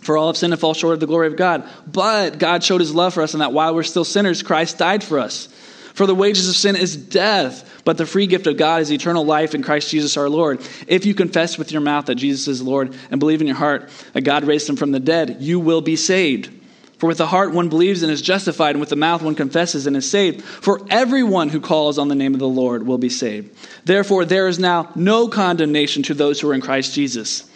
For 0.02 0.18
all 0.18 0.28
have 0.28 0.38
sinned 0.38 0.54
and 0.54 0.60
fall 0.60 0.76
short 0.76 0.94
of 0.94 1.00
the 1.00 1.08
glory 1.08 1.26
of 1.26 1.36
God. 1.36 1.68
But 1.88 2.38
God 2.38 2.64
showed 2.64 2.80
his 2.80 2.94
love 2.94 3.16
for 3.16 3.24
us 3.24 3.34
in 3.34 3.40
that 3.40 3.52
while 3.52 3.74
we're 3.74 3.82
still 3.82 4.06
sinners, 4.06 4.44
Christ 4.44 4.78
died 4.78 5.04
for 5.04 5.18
us. 5.18 5.48
For 5.96 6.06
the 6.06 6.14
wages 6.14 6.48
of 6.48 6.56
sin 6.56 6.76
is 6.76 6.96
death, 6.96 7.82
but 7.86 7.98
the 7.98 8.06
free 8.06 8.28
gift 8.28 8.46
of 8.46 8.56
God 8.56 8.84
is 8.84 8.92
eternal 8.92 9.26
life 9.26 9.56
in 9.56 9.64
Christ 9.64 9.90
Jesus 9.90 10.16
our 10.16 10.30
Lord. 10.30 10.62
If 10.88 11.08
you 11.08 11.16
confess 11.16 11.58
with 11.58 11.72
your 11.72 11.82
mouth 11.82 12.06
that 12.06 12.16
Jesus 12.16 12.48
is 12.48 12.62
Lord 12.62 12.96
and 13.10 13.20
believe 13.20 13.42
in 13.42 13.48
your 13.48 13.56
heart 13.56 13.90
that 14.14 14.22
God 14.22 14.44
raised 14.44 14.70
him 14.70 14.76
from 14.76 14.92
the 14.92 15.00
dead, 15.00 15.38
you 15.40 15.60
will 15.60 15.82
be 15.82 15.96
saved. 15.96 16.59
For 17.00 17.08
with 17.08 17.18
the 17.18 17.28
heart 17.28 17.54
one 17.54 17.70
believes 17.70 18.04
and 18.04 18.12
is 18.12 18.22
justified, 18.22 18.72
and 18.72 18.82
with 18.82 18.90
the 18.90 18.98
mouth 18.98 19.22
one 19.22 19.34
confesses 19.34 19.88
and 19.88 19.96
is 19.96 20.10
saved. 20.10 20.44
For 20.44 20.82
everyone 20.90 21.48
who 21.48 21.62
calls 21.62 21.98
on 21.98 22.10
the 22.10 22.16
name 22.16 22.34
of 22.34 22.42
the 22.42 22.48
Lord 22.48 22.86
will 22.86 22.98
be 22.98 23.10
saved. 23.10 23.56
Therefore, 23.86 24.26
there 24.26 24.50
is 24.50 24.60
now 24.60 24.92
no 24.96 25.30
condemnation 25.30 26.04
to 26.04 26.14
those 26.14 26.42
who 26.42 26.50
are 26.50 26.54
in 26.54 26.60
Christ 26.60 26.94
Jesus. 26.94 27.50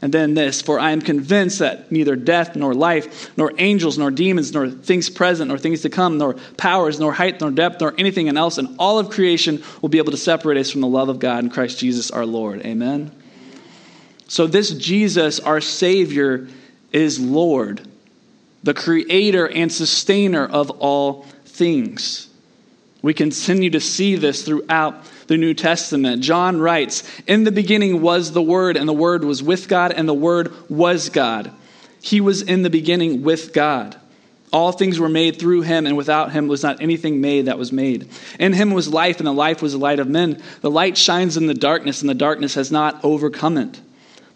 And 0.00 0.14
then 0.14 0.34
this, 0.34 0.62
for 0.62 0.78
I 0.78 0.92
am 0.92 1.02
convinced 1.02 1.58
that 1.58 1.92
neither 1.92 2.16
death, 2.16 2.56
nor 2.56 2.72
life, 2.72 3.36
nor 3.36 3.52
angels, 3.58 3.98
nor 3.98 4.10
demons, 4.10 4.52
nor 4.52 4.70
things 4.70 5.10
present, 5.10 5.48
nor 5.48 5.58
things 5.58 5.82
to 5.82 5.90
come, 5.90 6.18
nor 6.18 6.34
powers, 6.56 7.00
nor 7.00 7.12
height, 7.12 7.40
nor 7.40 7.50
depth, 7.50 7.80
nor 7.80 7.94
anything 7.98 8.28
else 8.34 8.58
in 8.58 8.76
all 8.78 8.98
of 8.98 9.10
creation 9.10 9.62
will 9.82 9.88
be 9.88 9.98
able 9.98 10.12
to 10.12 10.16
separate 10.16 10.56
us 10.56 10.70
from 10.70 10.80
the 10.82 10.86
love 10.86 11.08
of 11.08 11.18
God 11.18 11.44
in 11.44 11.50
Christ 11.50 11.80
Jesus 11.80 12.10
our 12.12 12.24
Lord. 12.24 12.64
Amen? 12.64 13.10
So, 14.28 14.46
this 14.46 14.70
Jesus, 14.70 15.40
our 15.40 15.60
Savior, 15.60 16.48
is 16.92 17.18
Lord, 17.18 17.87
the 18.62 18.74
creator 18.74 19.48
and 19.48 19.72
sustainer 19.72 20.46
of 20.46 20.70
all 20.70 21.22
things. 21.44 22.28
We 23.02 23.14
continue 23.14 23.70
to 23.70 23.80
see 23.80 24.16
this 24.16 24.42
throughout 24.42 25.04
the 25.28 25.36
New 25.36 25.54
Testament. 25.54 26.22
John 26.22 26.60
writes, 26.60 27.04
In 27.26 27.44
the 27.44 27.52
beginning 27.52 28.02
was 28.02 28.32
the 28.32 28.42
Word, 28.42 28.76
and 28.76 28.88
the 28.88 28.92
Word 28.92 29.24
was 29.24 29.42
with 29.42 29.68
God, 29.68 29.92
and 29.92 30.08
the 30.08 30.14
Word 30.14 30.52
was 30.68 31.08
God. 31.08 31.52
He 32.00 32.20
was 32.20 32.42
in 32.42 32.62
the 32.62 32.70
beginning 32.70 33.22
with 33.22 33.52
God. 33.52 33.96
All 34.52 34.72
things 34.72 34.98
were 34.98 35.08
made 35.08 35.38
through 35.38 35.62
him, 35.62 35.86
and 35.86 35.96
without 35.96 36.32
him 36.32 36.48
was 36.48 36.62
not 36.62 36.80
anything 36.80 37.20
made 37.20 37.46
that 37.46 37.58
was 37.58 37.70
made. 37.70 38.08
In 38.40 38.54
him 38.54 38.70
was 38.70 38.88
life, 38.88 39.18
and 39.18 39.26
the 39.26 39.32
life 39.32 39.60
was 39.60 39.72
the 39.72 39.78
light 39.78 40.00
of 40.00 40.08
men. 40.08 40.42
The 40.62 40.70
light 40.70 40.96
shines 40.96 41.36
in 41.36 41.46
the 41.46 41.54
darkness, 41.54 42.00
and 42.00 42.08
the 42.08 42.14
darkness 42.14 42.54
has 42.54 42.72
not 42.72 43.04
overcome 43.04 43.58
it. 43.58 43.78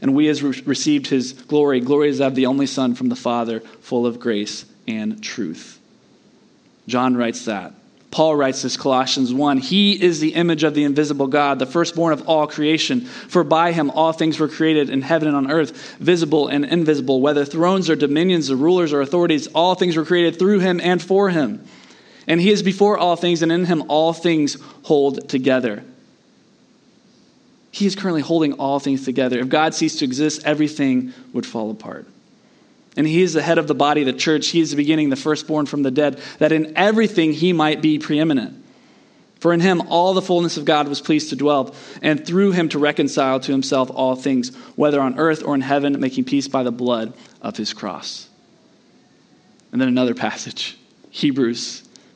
And 0.00 0.14
we 0.14 0.26
has 0.26 0.42
re- 0.42 0.62
received 0.64 1.08
his 1.08 1.32
glory. 1.32 1.80
Glory 1.80 2.08
is 2.08 2.20
of 2.20 2.34
the 2.34 2.46
only 2.46 2.66
Son 2.66 2.94
from 2.94 3.08
the 3.08 3.16
Father, 3.16 3.60
full 3.60 4.06
of 4.06 4.20
grace 4.20 4.64
and 4.86 5.22
truth. 5.22 5.78
John 6.86 7.16
writes 7.16 7.44
that. 7.44 7.74
Paul 8.10 8.36
writes 8.36 8.62
this, 8.62 8.76
Colossians 8.76 9.34
1 9.34 9.58
He 9.58 10.02
is 10.02 10.18
the 10.18 10.34
image 10.34 10.64
of 10.64 10.74
the 10.74 10.84
invisible 10.84 11.26
God, 11.26 11.58
the 11.58 11.66
firstborn 11.66 12.12
of 12.12 12.26
all 12.26 12.46
creation. 12.46 13.02
For 13.02 13.44
by 13.44 13.72
him 13.72 13.90
all 13.90 14.12
things 14.12 14.38
were 14.38 14.48
created 14.48 14.88
in 14.88 15.02
heaven 15.02 15.28
and 15.28 15.36
on 15.36 15.50
earth, 15.50 15.96
visible 15.98 16.48
and 16.48 16.64
invisible, 16.64 17.20
whether 17.20 17.44
thrones 17.44 17.90
or 17.90 17.96
dominions 17.96 18.50
or 18.50 18.56
rulers 18.56 18.92
or 18.92 19.02
authorities, 19.02 19.46
all 19.48 19.74
things 19.74 19.96
were 19.96 20.06
created 20.06 20.38
through 20.38 20.60
him 20.60 20.80
and 20.82 21.02
for 21.02 21.28
him. 21.28 21.64
And 22.26 22.40
he 22.40 22.50
is 22.50 22.62
before 22.62 22.96
all 22.96 23.16
things, 23.16 23.42
and 23.42 23.52
in 23.52 23.66
him 23.66 23.84
all 23.88 24.12
things 24.12 24.56
hold 24.82 25.28
together. 25.28 25.84
He 27.70 27.86
is 27.86 27.94
currently 27.94 28.22
holding 28.22 28.54
all 28.54 28.80
things 28.80 29.04
together. 29.04 29.38
If 29.38 29.48
God 29.48 29.74
ceased 29.74 29.98
to 30.00 30.04
exist, 30.04 30.42
everything 30.44 31.12
would 31.32 31.46
fall 31.46 31.70
apart. 31.70 32.06
And 32.96 33.06
he 33.06 33.22
is 33.22 33.32
the 33.32 33.42
head 33.42 33.58
of 33.58 33.68
the 33.68 33.74
body, 33.74 34.02
the 34.04 34.12
church. 34.12 34.48
He 34.48 34.60
is 34.60 34.70
the 34.70 34.76
beginning, 34.76 35.10
the 35.10 35.16
firstborn 35.16 35.66
from 35.66 35.82
the 35.82 35.90
dead, 35.90 36.20
that 36.38 36.50
in 36.50 36.76
everything 36.76 37.32
he 37.32 37.52
might 37.52 37.80
be 37.80 37.98
preeminent. 37.98 38.64
For 39.38 39.52
in 39.52 39.60
him 39.60 39.82
all 39.88 40.14
the 40.14 40.22
fullness 40.22 40.56
of 40.56 40.64
God 40.64 40.88
was 40.88 41.00
pleased 41.00 41.30
to 41.30 41.36
dwell, 41.36 41.74
and 42.02 42.26
through 42.26 42.52
him 42.52 42.68
to 42.70 42.78
reconcile 42.78 43.38
to 43.40 43.52
himself 43.52 43.88
all 43.94 44.16
things, 44.16 44.54
whether 44.74 45.00
on 45.00 45.18
earth 45.18 45.44
or 45.44 45.54
in 45.54 45.60
heaven, 45.60 46.00
making 46.00 46.24
peace 46.24 46.48
by 46.48 46.64
the 46.64 46.72
blood 46.72 47.14
of 47.40 47.56
his 47.56 47.72
cross. 47.72 48.28
And 49.70 49.80
then 49.80 49.88
another 49.88 50.14
passage, 50.16 50.76
Hebrews. 51.10 51.87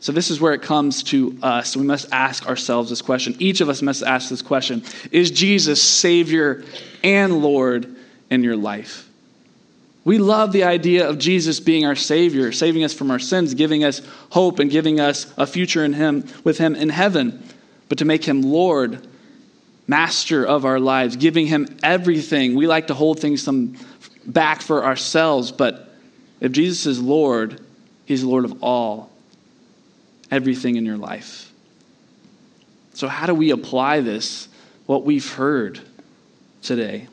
So, 0.00 0.12
this 0.12 0.30
is 0.30 0.40
where 0.40 0.52
it 0.52 0.62
comes 0.62 1.02
to 1.04 1.36
us. 1.42 1.76
We 1.76 1.84
must 1.84 2.12
ask 2.12 2.46
ourselves 2.46 2.88
this 2.90 3.02
question. 3.02 3.34
Each 3.40 3.60
of 3.60 3.68
us 3.68 3.82
must 3.82 4.02
ask 4.02 4.28
this 4.28 4.42
question 4.42 4.84
Is 5.10 5.30
Jesus 5.30 5.82
Savior 5.82 6.64
and 7.02 7.42
Lord 7.42 7.96
in 8.30 8.44
your 8.44 8.56
life? 8.56 9.08
We 10.04 10.18
love 10.18 10.52
the 10.52 10.64
idea 10.64 11.08
of 11.08 11.18
Jesus 11.18 11.60
being 11.60 11.84
our 11.84 11.96
Savior, 11.96 12.52
saving 12.52 12.84
us 12.84 12.94
from 12.94 13.10
our 13.10 13.18
sins, 13.18 13.52
giving 13.54 13.84
us 13.84 14.00
hope, 14.30 14.58
and 14.58 14.70
giving 14.70 15.00
us 15.00 15.30
a 15.36 15.46
future 15.46 15.84
in 15.84 15.92
Him 15.92 16.26
with 16.44 16.58
Him 16.58 16.74
in 16.74 16.88
heaven. 16.88 17.42
But 17.88 17.98
to 17.98 18.04
make 18.04 18.24
Him 18.24 18.42
Lord, 18.42 19.06
Master 19.86 20.46
of 20.46 20.64
our 20.64 20.78
lives, 20.78 21.16
giving 21.16 21.46
Him 21.46 21.66
everything. 21.82 22.54
We 22.54 22.66
like 22.66 22.86
to 22.86 22.94
hold 22.94 23.20
things 23.20 23.42
some 23.42 23.76
back 24.24 24.62
for 24.62 24.84
ourselves, 24.84 25.50
but 25.50 25.94
if 26.40 26.52
Jesus 26.52 26.86
is 26.86 27.00
Lord, 27.00 27.60
He's 28.06 28.22
Lord 28.22 28.44
of 28.44 28.62
all, 28.62 29.10
everything 30.30 30.76
in 30.76 30.84
your 30.84 30.96
life. 30.96 31.52
So, 32.94 33.08
how 33.08 33.26
do 33.26 33.34
we 33.34 33.50
apply 33.50 34.00
this, 34.00 34.48
what 34.86 35.04
we've 35.04 35.32
heard 35.32 35.80
today? 36.62 37.06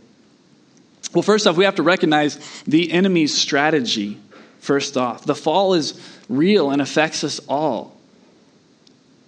Well, 1.14 1.22
first 1.22 1.48
off, 1.48 1.58
we 1.58 1.66
have 1.66 1.76
to 1.76 1.84
recognize 1.84 2.38
the 2.64 2.92
enemy's 2.92 3.36
strategy, 3.36 4.18
first 4.60 4.98
off. 4.98 5.26
The 5.26 5.36
fall 5.36 5.74
is 5.76 6.00
real 6.28 6.72
and 6.72 6.82
affects 6.82 7.24
us 7.24 7.40
all. 7.48 7.96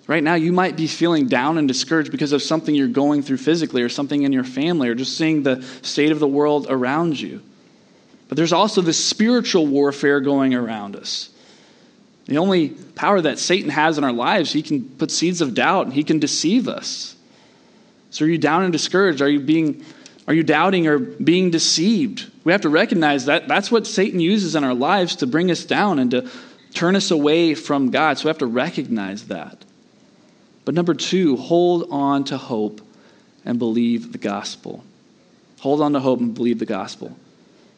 Right 0.08 0.24
now, 0.24 0.36
you 0.36 0.52
might 0.52 0.78
be 0.78 0.88
feeling 0.88 1.28
down 1.28 1.58
and 1.58 1.68
discouraged 1.68 2.12
because 2.12 2.32
of 2.32 2.42
something 2.42 2.74
you're 2.74 2.88
going 2.88 3.22
through 3.22 3.38
physically 3.38 3.82
or 3.82 3.90
something 3.90 4.24
in 4.24 4.32
your 4.32 4.46
family 4.46 4.88
or 4.88 4.96
just 4.96 5.18
seeing 5.18 5.44
the 5.44 5.62
state 5.82 6.12
of 6.12 6.20
the 6.20 6.28
world 6.28 6.68
around 6.70 7.20
you. 7.20 7.42
But 8.30 8.38
there's 8.38 8.54
also 8.54 8.82
this 8.82 9.04
spiritual 9.04 9.68
warfare 9.68 10.22
going 10.22 10.54
around 10.54 10.96
us. 10.96 11.30
The 12.28 12.38
only 12.38 12.70
power 12.70 13.22
that 13.22 13.40
Satan 13.40 13.70
has 13.70 13.98
in 13.98 14.04
our 14.04 14.12
lives, 14.12 14.52
he 14.52 14.62
can 14.62 14.84
put 14.84 15.12
seeds 15.12 15.42
of 15.42 15.54
doubt 15.54 15.86
and 15.88 15.94
he 15.94 16.04
can 16.04 16.20
deceive 16.20 16.68
us. 16.68 17.16
So, 18.10 18.26
are 18.26 18.28
you 18.28 18.38
down 18.38 18.64
and 18.64 18.72
discouraged? 18.72 19.22
Are 19.22 19.30
you 19.30 19.40
being 19.40 19.84
are 20.28 20.34
you 20.34 20.44
doubting 20.44 20.88
or 20.88 21.00
being 21.00 21.52
deceived? 21.52 22.30
We 22.44 22.52
have 22.52 22.62
to 22.62 22.70
recognize 22.70 23.26
that 23.26 23.48
that's 23.48 23.72
what 23.72 23.88
Satan 23.88 24.20
uses 24.20 24.56
in 24.56 24.64
our 24.64 24.74
lives 24.74 25.16
to 25.18 25.28
bring 25.28 25.50
us 25.50 25.64
down 25.64 26.00
and 26.00 26.12
to 26.12 26.30
turn 26.74 26.98
us 26.98 27.12
away 27.12 27.56
from 27.56 27.92
God. 27.92 28.18
So 28.18 28.26
we 28.26 28.30
have 28.30 28.38
to 28.40 28.46
recognize 28.46 29.28
that. 29.28 29.64
But 30.66 30.76
number 30.76 30.94
two, 30.94 31.38
hold 31.38 31.88
on 31.90 32.26
to 32.26 32.38
hope 32.38 32.82
and 33.46 33.58
believe 33.58 34.12
the 34.12 34.18
gospel. 34.18 34.84
Hold 35.62 35.82
on 35.82 35.94
to 35.94 36.02
hope 36.02 36.20
and 36.20 36.34
believe 36.34 36.60
the 36.60 36.66
gospel. 36.66 37.18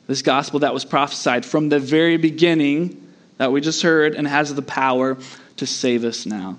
This 0.07 0.23
gospel 0.23 0.61
that 0.61 0.73
was 0.73 0.85
prophesied 0.85 1.45
from 1.45 1.69
the 1.69 1.79
very 1.79 2.17
beginning 2.17 3.08
that 3.39 3.51
we 3.51 3.61
just 3.61 3.81
heard 3.81 4.13
and 4.13 4.27
has 4.27 4.53
the 4.53 4.61
power 4.61 5.17
to 5.57 5.65
save 5.65 6.03
us 6.03 6.27
now. 6.27 6.57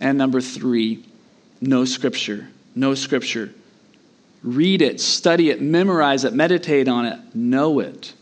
And 0.00 0.18
number 0.18 0.42
three, 0.42 1.04
no 1.62 1.86
scripture. 1.86 2.48
No 2.74 2.94
scripture 2.94 3.50
Read 4.42 4.82
it, 4.82 5.00
study 5.00 5.50
it, 5.50 5.62
memorize 5.62 6.24
it, 6.24 6.32
meditate 6.32 6.88
on 6.88 7.06
it, 7.06 7.18
know 7.32 7.78
it. 7.78 8.12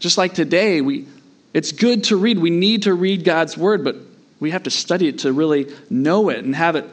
Just 0.00 0.18
like 0.18 0.34
today, 0.34 0.80
we, 0.80 1.06
it's 1.54 1.70
good 1.70 2.04
to 2.04 2.16
read. 2.16 2.40
We 2.40 2.50
need 2.50 2.82
to 2.82 2.94
read 2.94 3.24
God's 3.24 3.56
word, 3.56 3.84
but 3.84 3.94
we 4.40 4.50
have 4.50 4.64
to 4.64 4.70
study 4.70 5.06
it 5.06 5.20
to 5.20 5.32
really 5.32 5.72
know 5.88 6.28
it 6.28 6.44
and 6.44 6.56
have 6.56 6.74
it 6.74 6.86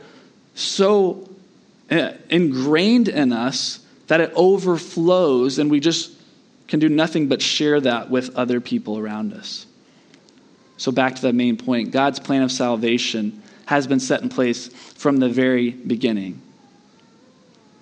so 0.53 1.27
uh, 1.89 2.11
ingrained 2.29 3.07
in 3.07 3.33
us 3.33 3.79
that 4.05 4.21
it 4.21 4.31
overflows 4.35 5.57
and 5.57 5.71
we 5.71 5.79
just 5.79 6.11
can 6.69 6.79
do 6.79 6.87
nothing 6.87 7.27
but 7.27 7.41
share 7.41 7.81
that 7.81 8.09
with 8.09 8.35
other 8.37 8.61
people 8.61 8.97
around 8.97 9.33
us. 9.33 9.65
So, 10.77 10.93
back 10.93 11.15
to 11.15 11.21
that 11.23 11.35
main 11.35 11.57
point 11.57 11.91
God's 11.91 12.19
plan 12.19 12.43
of 12.43 12.51
salvation 12.51 13.43
has 13.65 13.85
been 13.85 13.99
set 13.99 14.21
in 14.21 14.29
place 14.29 14.67
from 14.67 15.17
the 15.17 15.27
very 15.27 15.71
beginning. 15.71 16.41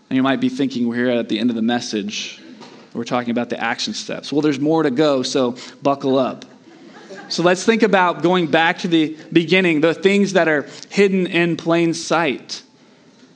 And 0.10 0.18
you 0.18 0.24
might 0.24 0.40
be 0.40 0.50
thinking, 0.50 0.88
we're 0.88 0.96
here 0.96 1.10
at 1.10 1.30
the 1.30 1.38
end 1.38 1.50
of 1.50 1.56
the 1.56 1.62
message. 1.62 2.42
We're 2.94 3.04
talking 3.04 3.30
about 3.30 3.50
the 3.50 3.62
action 3.62 3.94
steps. 3.94 4.32
Well, 4.32 4.42
there's 4.42 4.60
more 4.60 4.84
to 4.84 4.90
go, 4.90 5.22
so 5.22 5.58
buckle 5.84 6.18
up. 6.18 6.46
So 7.30 7.44
let's 7.44 7.64
think 7.64 7.84
about 7.84 8.24
going 8.24 8.48
back 8.48 8.80
to 8.80 8.88
the 8.88 9.18
beginning, 9.32 9.82
the 9.82 9.94
things 9.94 10.34
that 10.34 10.48
are 10.48 10.66
hidden 10.90 11.28
in 11.28 11.58
plain 11.58 11.94
sight. 11.94 12.64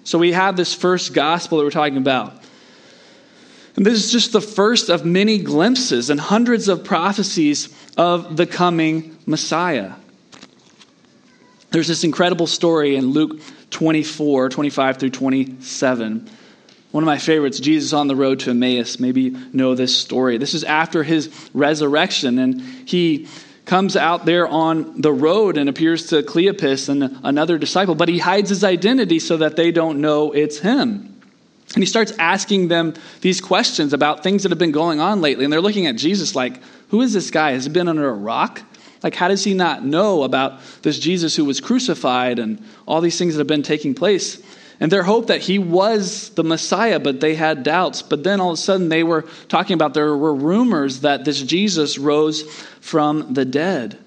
So 0.06 0.18
we 0.18 0.32
have 0.32 0.56
this 0.56 0.74
first 0.74 1.14
gospel 1.14 1.58
that 1.58 1.66
we're 1.66 1.72
talking 1.72 1.98
about. 1.98 2.41
And 3.76 3.86
this 3.86 3.94
is 3.94 4.12
just 4.12 4.34
the 4.34 4.42
first 4.42 4.90
of 4.90 5.06
many 5.06 5.38
glimpses 5.38 6.10
and 6.10 6.20
hundreds 6.20 6.68
of 6.68 6.84
prophecies 6.84 7.74
of 7.98 8.36
the 8.38 8.46
coming 8.46 9.18
Messiah. 9.26 9.94
There's 11.72 11.88
this 11.88 12.04
incredible 12.04 12.48
story 12.48 12.96
in 12.98 13.12
Luke 13.12 13.40
24, 13.70 14.50
25 14.50 14.98
through 14.98 15.10
27. 15.12 16.30
One 16.92 17.04
of 17.04 17.06
my 17.06 17.18
favorites, 17.18 17.62
Jesus 17.62 17.94
on 17.94 18.08
the 18.08 18.16
road 18.18 18.42
to 18.42 18.50
Emmaus. 18.50 19.00
Maybe 19.00 19.22
you 19.22 19.40
know 19.54 19.76
this 19.76 19.96
story. 19.96 20.38
This 20.38 20.54
is 20.54 20.66
after 20.66 21.04
his 21.04 21.50
resurrection, 21.54 22.38
and 22.38 22.62
he 22.62 23.30
comes 23.66 23.96
out 23.96 24.26
there 24.26 24.46
on 24.46 25.00
the 25.00 25.14
road 25.14 25.58
and 25.58 25.70
appears 25.70 26.08
to 26.08 26.24
Cleopas 26.24 26.90
and 26.90 27.20
another 27.24 27.58
disciple, 27.58 27.96
but 27.96 28.10
he 28.10 28.18
hides 28.18 28.50
his 28.50 28.66
identity 28.66 29.20
so 29.20 29.38
that 29.38 29.56
they 29.56 29.72
don't 29.72 30.02
know 30.02 30.34
it's 30.34 30.60
him. 30.60 31.11
And 31.74 31.82
he 31.82 31.88
starts 31.88 32.12
asking 32.20 32.68
them 32.68 32.96
these 33.22 33.40
questions 33.40 33.94
about 33.94 34.24
things 34.24 34.44
that 34.44 34.52
have 34.52 34.60
been 34.60 34.72
going 34.72 35.00
on 35.00 35.22
lately. 35.22 35.46
And 35.46 35.54
they're 35.54 35.62
looking 35.62 35.88
at 35.88 35.96
Jesus 35.96 36.36
like, 36.36 36.62
who 36.90 37.02
is 37.02 37.14
this 37.14 37.32
guy? 37.32 37.52
Has 37.52 37.66
he 37.66 37.72
been 37.72 37.88
under 37.88 38.10
a 38.10 38.14
rock? 38.14 38.62
Like, 39.04 39.16
how 39.16 39.30
does 39.30 39.44
he 39.44 39.54
not 39.54 39.84
know 39.84 40.24
about 40.24 40.60
this 40.82 41.00
Jesus 41.00 41.36
who 41.36 41.46
was 41.46 41.60
crucified 41.60 42.40
and 42.40 42.64
all 42.86 43.02
these 43.02 43.18
things 43.18 43.34
that 43.34 43.40
have 43.40 43.48
been 43.48 43.64
taking 43.64 43.96
place? 43.96 44.42
And 44.80 44.92
their 44.92 45.04
hope 45.04 45.28
that 45.28 45.42
he 45.42 45.60
was 45.60 46.30
the 46.30 46.44
Messiah, 46.44 47.00
but 47.00 47.22
they 47.22 47.36
had 47.36 47.64
doubts. 47.64 48.02
But 48.02 48.24
then 48.24 48.42
all 48.42 48.50
of 48.50 48.56
a 48.56 48.58
sudden 48.58 48.90
they 48.90 49.04
were 49.04 49.24
talking 49.48 49.76
about 49.76 49.94
there 49.94 50.18
were 50.18 50.34
rumors 50.34 51.02
that 51.02 51.24
this 51.24 51.42
Jesus 51.42 51.98
rose 51.98 52.42
from 52.82 53.34
the 53.34 53.46
dead. 53.46 53.98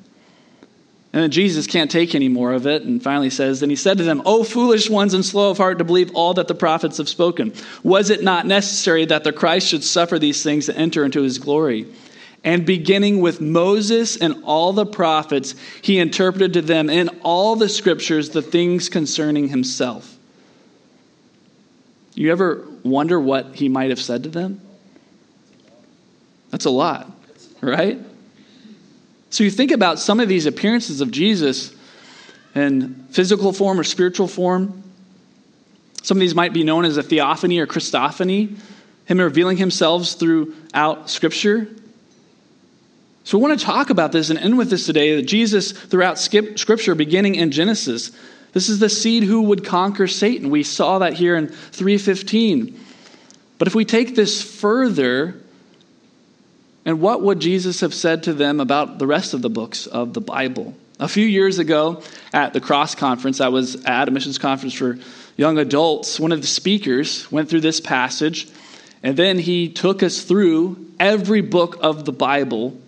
And 1.15 1.23
then 1.23 1.31
Jesus 1.31 1.69
can't 1.69 1.93
take 1.93 2.17
any 2.17 2.27
more 2.27 2.53
of 2.53 2.67
it 2.67 2.83
and 2.83 3.01
finally 3.01 3.31
says, 3.31 3.61
Then 3.61 3.71
he 3.71 3.77
said 3.77 3.99
to 3.99 4.03
them, 4.05 4.21
O 4.27 4.43
foolish 4.43 4.91
ones 4.91 5.15
and 5.15 5.25
slow 5.25 5.51
of 5.51 5.59
heart 5.59 5.79
to 5.79 5.85
believe 5.85 6.11
all 6.13 6.35
that 6.35 6.49
the 6.49 6.57
prophets 6.57 6.99
have 6.99 7.09
spoken. 7.09 7.55
Was 7.85 8.11
it 8.11 8.25
not 8.25 8.49
necessary 8.49 9.05
that 9.05 9.23
the 9.23 9.33
Christ 9.33 9.69
should 9.69 9.85
suffer 9.85 10.19
these 10.19 10.43
things 10.43 10.67
to 10.67 10.77
enter 10.77 11.05
into 11.05 11.23
his 11.23 11.39
glory? 11.39 11.87
And 12.43 12.67
beginning 12.67 13.21
with 13.21 13.41
Moses 13.41 14.17
and 14.17 14.43
all 14.43 14.73
the 14.73 14.85
prophets, 14.85 15.55
he 15.83 16.01
interpreted 16.01 16.55
to 16.55 16.63
them 16.63 16.91
in 16.91 17.09
all 17.23 17.55
the 17.55 17.69
scriptures 17.69 18.31
the 18.31 18.43
things 18.43 18.89
concerning 18.89 19.51
himself. 19.51 20.19
You 22.15 22.33
ever 22.33 22.67
wonder 22.83 23.21
what 23.21 23.55
he 23.55 23.69
might 23.69 23.91
have 23.91 24.01
said 24.01 24.25
to 24.25 24.31
them? 24.31 24.61
That's 26.51 26.65
a 26.65 26.71
lot, 26.71 27.09
right? 27.61 28.01
So 29.35 29.43
you 29.43 29.51
think 29.51 29.73
about 29.73 29.99
some 29.99 30.21
of 30.21 30.29
these 30.29 30.47
appearances 30.47 31.01
of 31.01 31.11
Jesus 31.11 31.75
in 32.55 32.95
physical 33.11 33.53
form 33.53 33.81
or 33.81 33.83
spiritual 33.83 34.29
form. 34.29 34.85
Some 36.05 36.19
of 36.19 36.21
these 36.21 36.37
might 36.37 36.53
be 36.53 36.63
known 36.63 36.85
as 36.85 36.99
a 36.99 37.03
theophany 37.03 37.59
or 37.59 37.67
Christophany, 37.67 38.57
him 39.07 39.19
revealing 39.19 39.57
himself 39.57 40.07
throughout 40.07 41.11
Scripture. 41.11 41.67
So 43.25 43.37
we 43.37 43.43
want 43.43 43.59
to 43.59 43.67
talk 43.67 43.91
about 43.91 44.13
this 44.13 44.31
and 44.31 44.39
end 44.39 44.57
with 44.57 44.71
this 44.71 44.87
today 44.87 45.17
that 45.17 45.23
Jesus, 45.23 45.73
throughout 45.73 46.21
Scripture, 46.21 46.95
beginning 46.95 47.35
in 47.35 47.51
Genesis, 47.51 48.13
this 48.53 48.69
is 48.69 48.79
the 48.79 48.89
seed 48.89 49.25
who 49.25 49.43
would 49.43 49.65
conquer 49.65 50.07
Satan. 50.07 50.49
We 50.49 50.63
saw 50.63 51.01
that 51.01 51.15
here 51.15 51.35
in 51.35 51.49
315. 51.49 52.79
But 53.59 53.67
if 53.67 53.75
we 53.75 53.85
take 53.85 54.15
this 54.15 54.41
further, 54.41 55.43
and 56.85 57.01
what 57.01 57.23
would 57.23 57.41
Jesus 57.41 57.81
have 57.81 57.95
said 57.95 58.25
to 58.25 58.33
them 58.33 58.61
about 58.61 58.99
the 58.99 59.07
rest 59.07 59.35
of 59.35 59.43
the 59.43 59.51
books 59.51 59.87
of 59.87 60.13
the 60.13 60.21
Bible? 60.21 60.75
A 61.01 61.09
few 61.09 61.27
years 61.27 61.59
ago 61.59 62.03
at 62.33 62.53
the 62.53 62.61
Cross 62.61 62.95
Conference, 62.97 63.41
I 63.41 63.49
was 63.49 63.85
at 63.85 64.09
a 64.09 64.11
missions 64.11 64.39
conference 64.39 64.75
for 64.75 64.99
young 65.37 65.59
adults. 65.59 66.21
One 66.21 66.31
of 66.31 66.41
the 66.41 66.47
speakers 66.47 67.31
went 67.33 67.49
through 67.49 67.63
this 67.63 67.81
passage, 67.81 68.49
and 69.03 69.17
then 69.17 69.39
he 69.39 69.69
took 69.69 70.03
us 70.03 70.23
through 70.23 70.87
every 71.01 71.41
book 71.41 71.79
of 71.81 72.05
the 72.05 72.13
Bible 72.13 72.79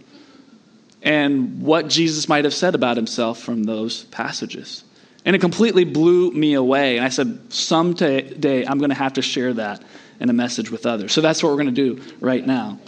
and 1.02 1.62
what 1.62 1.88
Jesus 1.88 2.28
might 2.28 2.44
have 2.44 2.54
said 2.54 2.74
about 2.74 2.96
himself 2.96 3.40
from 3.40 3.64
those 3.64 4.04
passages. 4.04 4.84
And 5.24 5.34
it 5.34 5.40
completely 5.40 5.84
blew 5.84 6.30
me 6.30 6.54
away. 6.54 6.96
And 6.96 7.04
I 7.04 7.08
said, 7.08 7.52
someday 7.52 8.64
I'm 8.64 8.78
going 8.78 8.90
to 8.90 8.96
have 8.96 9.14
to 9.14 9.22
share 9.22 9.54
that 9.54 9.82
in 10.20 10.30
a 10.30 10.32
message 10.32 10.70
with 10.70 10.86
others. 10.86 11.12
So 11.12 11.20
that's 11.20 11.42
what 11.42 11.50
we're 11.50 11.62
going 11.62 11.74
to 11.74 11.94
do 11.94 12.02
right 12.20 12.46
now. 12.46 12.78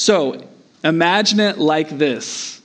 So 0.00 0.42
imagine 0.82 1.40
it 1.40 1.58
like 1.58 1.90
this 1.90 2.62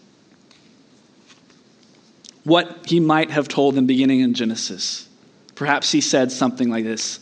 what 2.45 2.85
he 2.85 3.01
might 3.01 3.29
have 3.29 3.49
told 3.49 3.75
them 3.75 3.85
beginning 3.85 4.21
in 4.21 4.33
Genesis. 4.33 5.05
Perhaps 5.53 5.91
he 5.91 5.99
said 5.99 6.31
something 6.31 6.69
like 6.69 6.85
this 6.85 7.19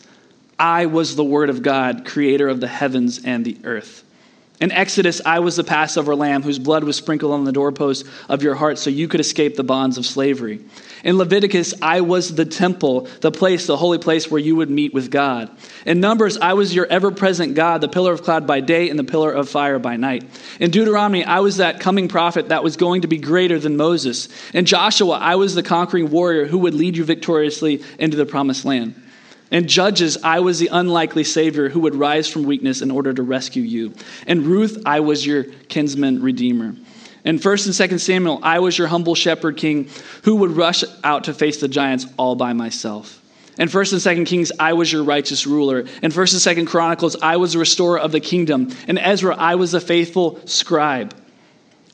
I 0.56 0.86
was 0.86 1.16
the 1.16 1.24
Word 1.24 1.50
of 1.50 1.64
God, 1.64 2.04
creator 2.04 2.46
of 2.46 2.60
the 2.60 2.68
heavens 2.68 3.24
and 3.24 3.44
the 3.44 3.58
earth. 3.64 4.03
In 4.64 4.72
Exodus, 4.72 5.20
I 5.26 5.40
was 5.40 5.56
the 5.56 5.62
Passover 5.62 6.16
lamb 6.16 6.42
whose 6.42 6.58
blood 6.58 6.84
was 6.84 6.96
sprinkled 6.96 7.32
on 7.32 7.44
the 7.44 7.52
doorpost 7.52 8.06
of 8.30 8.42
your 8.42 8.54
heart 8.54 8.78
so 8.78 8.88
you 8.88 9.08
could 9.08 9.20
escape 9.20 9.56
the 9.56 9.62
bonds 9.62 9.98
of 9.98 10.06
slavery. 10.06 10.58
In 11.04 11.18
Leviticus, 11.18 11.74
I 11.82 12.00
was 12.00 12.34
the 12.34 12.46
temple, 12.46 13.06
the 13.20 13.30
place, 13.30 13.66
the 13.66 13.76
holy 13.76 13.98
place 13.98 14.30
where 14.30 14.40
you 14.40 14.56
would 14.56 14.70
meet 14.70 14.94
with 14.94 15.10
God. 15.10 15.50
In 15.84 16.00
Numbers, 16.00 16.38
I 16.38 16.54
was 16.54 16.74
your 16.74 16.86
ever 16.86 17.10
present 17.10 17.54
God, 17.54 17.82
the 17.82 17.88
pillar 17.88 18.14
of 18.14 18.22
cloud 18.22 18.46
by 18.46 18.60
day 18.60 18.88
and 18.88 18.98
the 18.98 19.04
pillar 19.04 19.30
of 19.30 19.50
fire 19.50 19.78
by 19.78 19.96
night. 19.96 20.24
In 20.58 20.70
Deuteronomy, 20.70 21.26
I 21.26 21.40
was 21.40 21.58
that 21.58 21.80
coming 21.80 22.08
prophet 22.08 22.48
that 22.48 22.64
was 22.64 22.78
going 22.78 23.02
to 23.02 23.06
be 23.06 23.18
greater 23.18 23.58
than 23.58 23.76
Moses. 23.76 24.30
In 24.54 24.64
Joshua, 24.64 25.18
I 25.18 25.34
was 25.34 25.54
the 25.54 25.62
conquering 25.62 26.10
warrior 26.10 26.46
who 26.46 26.56
would 26.60 26.72
lead 26.72 26.96
you 26.96 27.04
victoriously 27.04 27.82
into 27.98 28.16
the 28.16 28.24
promised 28.24 28.64
land. 28.64 28.98
In 29.50 29.68
Judges, 29.68 30.18
I 30.22 30.40
was 30.40 30.58
the 30.58 30.68
unlikely 30.72 31.24
Savior 31.24 31.68
who 31.68 31.80
would 31.80 31.94
rise 31.94 32.28
from 32.28 32.44
weakness 32.44 32.82
in 32.82 32.90
order 32.90 33.12
to 33.12 33.22
rescue 33.22 33.62
you. 33.62 33.94
In 34.26 34.44
Ruth, 34.44 34.82
I 34.86 35.00
was 35.00 35.24
your 35.24 35.44
kinsman 35.44 36.22
redeemer. 36.22 36.74
In 37.24 37.38
1st 37.38 37.80
and 37.80 37.92
2nd 37.92 38.00
Samuel, 38.00 38.40
I 38.42 38.58
was 38.58 38.76
your 38.76 38.88
humble 38.88 39.14
shepherd 39.14 39.56
king 39.56 39.88
who 40.24 40.36
would 40.36 40.50
rush 40.50 40.84
out 41.02 41.24
to 41.24 41.34
face 41.34 41.60
the 41.60 41.68
giants 41.68 42.06
all 42.16 42.36
by 42.36 42.52
myself. 42.52 43.20
In 43.58 43.68
1st 43.68 43.92
and 43.92 44.18
2nd 44.18 44.26
Kings, 44.28 44.52
I 44.58 44.72
was 44.72 44.92
your 44.92 45.04
righteous 45.04 45.46
ruler. 45.46 45.80
In 45.80 46.10
1st 46.10 46.46
and 46.46 46.66
2nd 46.66 46.70
Chronicles, 46.70 47.16
I 47.22 47.36
was 47.36 47.52
the 47.52 47.60
restorer 47.60 47.98
of 47.98 48.12
the 48.12 48.20
kingdom. 48.20 48.74
In 48.88 48.98
Ezra, 48.98 49.36
I 49.36 49.54
was 49.54 49.74
a 49.74 49.80
faithful 49.80 50.40
scribe. 50.46 51.14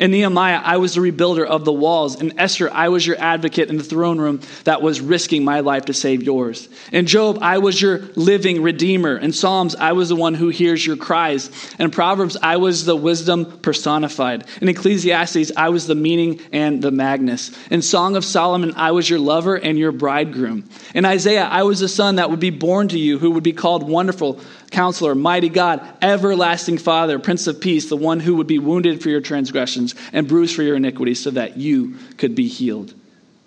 In 0.01 0.13
Nehemiah, 0.13 0.63
I 0.65 0.79
was 0.79 0.95
the 0.95 1.03
rebuilder 1.03 1.45
of 1.45 1.67
the 1.67 1.73
walls. 1.75 2.23
In 2.23 2.39
Esther, 2.39 2.73
I 2.73 2.89
was 2.89 3.07
your 3.07 3.21
advocate 3.21 3.69
in 3.69 3.77
the 3.77 3.85
throne 3.85 4.19
room 4.19 4.41
that 4.65 4.81
was 4.81 4.99
risking 4.99 5.45
my 5.45 5.61
life 5.61 5.85
to 5.85 5.93
save 5.93 6.23
yours. 6.23 6.71
In 6.91 7.05
Job, 7.05 7.39
I 7.43 7.59
was 7.59 7.83
your 7.83 7.99
living 8.17 8.63
redeemer. 8.63 9.19
In 9.19 9.33
Psalms, 9.33 9.77
I 9.77 9.93
was 9.93 10.09
the 10.09 10.17
one 10.17 10.33
who 10.33 10.49
hears 10.49 10.87
your 10.87 10.97
cries. 10.97 11.51
In 11.79 11.91
Proverbs, 11.91 12.39
I 12.43 12.57
was 12.57 12.87
the 12.87 12.97
wisdom 12.97 13.59
personified. 13.61 14.47
In 14.63 14.71
Ecclesiastes, 14.71 15.53
I 15.55 15.69
was 15.69 15.87
the 15.87 15.95
meaning 15.95 16.41
and 16.51 16.81
the 16.81 16.91
magnus. 16.91 17.51
In 17.69 17.83
Song 17.83 18.17
of 18.17 18.25
Solomon, 18.25 18.73
I 18.77 18.93
was 18.93 19.11
your 19.11 19.19
lover 19.19 19.57
and 19.57 19.79
your 19.79 19.93
bridegroom. 19.93 20.67
In 20.95 21.05
Isaiah, 21.05 21.45
I 21.45 21.65
was 21.65 21.81
the 21.81 21.89
son 21.89 22.17
that 22.17 22.31
would 22.31 22.41
be 22.41 22.49
born 22.49 22.89
to 22.89 22.99
you, 22.99 23.19
who 23.19 23.33
would 23.33 23.45
be 23.45 23.53
called 23.53 23.87
Wonderful 23.87 24.41
Counselor, 24.71 25.15
Mighty 25.15 25.49
God, 25.49 25.87
Everlasting 26.01 26.79
Father, 26.79 27.19
Prince 27.19 27.47
of 27.49 27.61
Peace, 27.61 27.89
the 27.91 27.97
one 27.97 28.21
who 28.21 28.37
would 28.37 28.47
be 28.47 28.59
wounded 28.59 29.03
for 29.03 29.11
your 29.11 29.21
transgressions 29.21 29.90
and 30.13 30.27
bruised 30.29 30.55
for 30.55 30.63
your 30.63 30.77
iniquities 30.77 31.23
so 31.23 31.31
that 31.31 31.57
you 31.57 31.97
could 32.17 32.35
be 32.35 32.49
healed. 32.49 32.95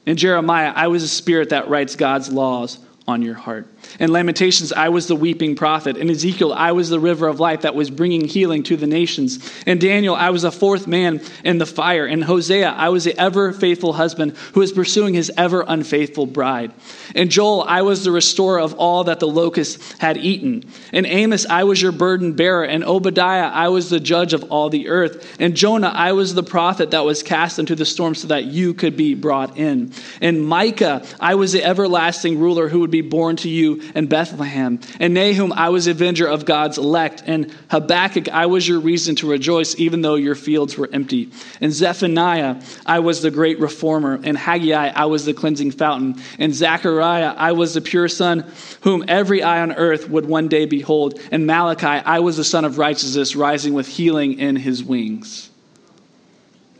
In 0.05 0.17
Jeremiah, 0.17 0.73
I 0.75 0.87
was 0.87 1.03
a 1.03 1.07
spirit 1.07 1.49
that 1.49 1.69
writes 1.69 1.95
God's 1.95 2.31
laws 2.31 2.79
on 3.07 3.21
your 3.21 3.33
heart. 3.33 3.67
In 3.99 4.11
Lamentations, 4.11 4.71
I 4.71 4.89
was 4.89 5.07
the 5.07 5.15
weeping 5.15 5.55
prophet. 5.55 5.97
In 5.97 6.09
Ezekiel, 6.09 6.53
I 6.53 6.71
was 6.71 6.89
the 6.89 6.99
river 6.99 7.27
of 7.27 7.39
life 7.39 7.61
that 7.61 7.75
was 7.75 7.89
bringing 7.89 8.25
healing 8.25 8.63
to 8.63 8.77
the 8.77 8.87
nations. 8.87 9.51
In 9.65 9.77
Daniel, 9.77 10.15
I 10.15 10.29
was 10.29 10.45
a 10.45 10.51
fourth 10.51 10.87
man 10.87 11.21
in 11.43 11.57
the 11.57 11.65
fire. 11.65 12.07
In 12.07 12.21
Hosea, 12.21 12.69
I 12.69 12.89
was 12.89 13.03
the 13.03 13.19
ever 13.19 13.51
faithful 13.51 13.93
husband 13.93 14.37
who 14.53 14.61
was 14.61 14.71
pursuing 14.71 15.13
his 15.13 15.31
ever 15.35 15.65
unfaithful 15.67 16.25
bride. 16.25 16.71
In 17.13 17.29
Joel, 17.29 17.63
I 17.67 17.81
was 17.81 18.03
the 18.03 18.11
restorer 18.11 18.59
of 18.59 18.73
all 18.75 19.03
that 19.03 19.19
the 19.19 19.27
locusts 19.27 19.99
had 19.99 20.17
eaten. 20.17 20.63
In 20.93 21.05
Amos, 21.05 21.45
I 21.45 21.65
was 21.65 21.81
your 21.81 21.91
burden 21.91 22.33
bearer. 22.33 22.63
In 22.63 22.85
Obadiah, 22.85 23.49
I 23.49 23.67
was 23.67 23.89
the 23.89 23.99
judge 23.99 24.33
of 24.33 24.49
all 24.49 24.69
the 24.69 24.87
earth. 24.87 25.39
In 25.41 25.55
Jonah, 25.55 25.91
I 25.93 26.13
was 26.13 26.33
the 26.33 26.43
prophet 26.43 26.91
that 26.91 27.03
was 27.03 27.21
cast 27.21 27.59
into 27.59 27.75
the 27.75 27.85
storm 27.85 28.15
so 28.15 28.29
that 28.29 28.45
you 28.45 28.73
could 28.73 28.95
be 28.95 29.13
brought 29.13 29.57
in. 29.57 29.91
In 30.21 30.39
Micah, 30.39 31.05
I 31.19 31.35
was 31.35 31.51
the 31.51 31.63
everlasting 31.63 32.39
ruler 32.39 32.69
who 32.69 32.79
would 32.79 32.92
be 32.93 33.01
born 33.01 33.35
to 33.37 33.49
you 33.49 33.81
in 33.95 34.05
Bethlehem. 34.05 34.79
In 34.99 35.15
Nahum, 35.15 35.51
I 35.51 35.69
was 35.69 35.87
avenger 35.87 36.27
of 36.27 36.45
God's 36.45 36.77
elect. 36.77 37.23
And 37.25 37.51
Habakkuk, 37.71 38.29
I 38.29 38.45
was 38.45 38.67
your 38.67 38.79
reason 38.79 39.15
to 39.17 39.29
rejoice, 39.29 39.75
even 39.79 40.01
though 40.01 40.13
your 40.13 40.35
fields 40.35 40.77
were 40.77 40.87
empty. 40.93 41.31
And 41.59 41.73
Zephaniah, 41.73 42.61
I 42.85 42.99
was 42.99 43.23
the 43.23 43.31
great 43.31 43.59
reformer. 43.59 44.19
And 44.23 44.37
Haggai, 44.37 44.91
I 44.95 45.05
was 45.05 45.25
the 45.25 45.33
cleansing 45.33 45.71
fountain. 45.71 46.21
And 46.37 46.53
Zechariah, 46.53 47.33
I 47.35 47.53
was 47.53 47.73
the 47.73 47.81
pure 47.81 48.07
son, 48.07 48.45
whom 48.81 49.03
every 49.07 49.41
eye 49.41 49.61
on 49.61 49.71
earth 49.71 50.07
would 50.07 50.27
one 50.27 50.47
day 50.47 50.67
behold. 50.67 51.19
And 51.31 51.47
Malachi, 51.47 51.87
I 51.87 52.19
was 52.19 52.37
the 52.37 52.43
sun 52.43 52.63
of 52.63 52.77
righteousness, 52.77 53.35
rising 53.35 53.73
with 53.73 53.87
healing 53.87 54.37
in 54.39 54.55
his 54.55 54.83
wings. 54.83 55.49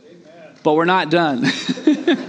Amen. 0.06 0.58
But 0.62 0.74
we're 0.74 0.84
not 0.84 1.10
done. 1.10 1.44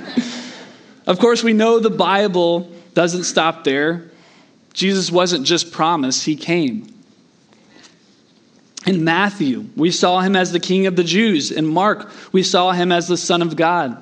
Of 1.07 1.19
course, 1.19 1.43
we 1.43 1.53
know 1.53 1.79
the 1.79 1.91
Bible 1.91 2.71
doesn't 2.95 3.25
stop 3.25 3.63
there. 3.63 4.09
Jesus 4.73 5.11
wasn't 5.11 5.45
just 5.45 5.71
promised, 5.71 6.25
he 6.25 6.35
came. 6.35 6.91
In 8.87 9.03
Matthew, 9.03 9.65
we 9.75 9.91
saw 9.91 10.19
him 10.19 10.35
as 10.35 10.51
the 10.51 10.59
king 10.59 10.85
of 10.87 10.95
the 10.95 11.03
Jews. 11.03 11.51
In 11.51 11.65
Mark, 11.65 12.09
we 12.31 12.43
saw 12.43 12.71
him 12.71 12.91
as 12.91 13.07
the 13.07 13.17
Son 13.17 13.41
of 13.41 13.55
God. 13.55 14.01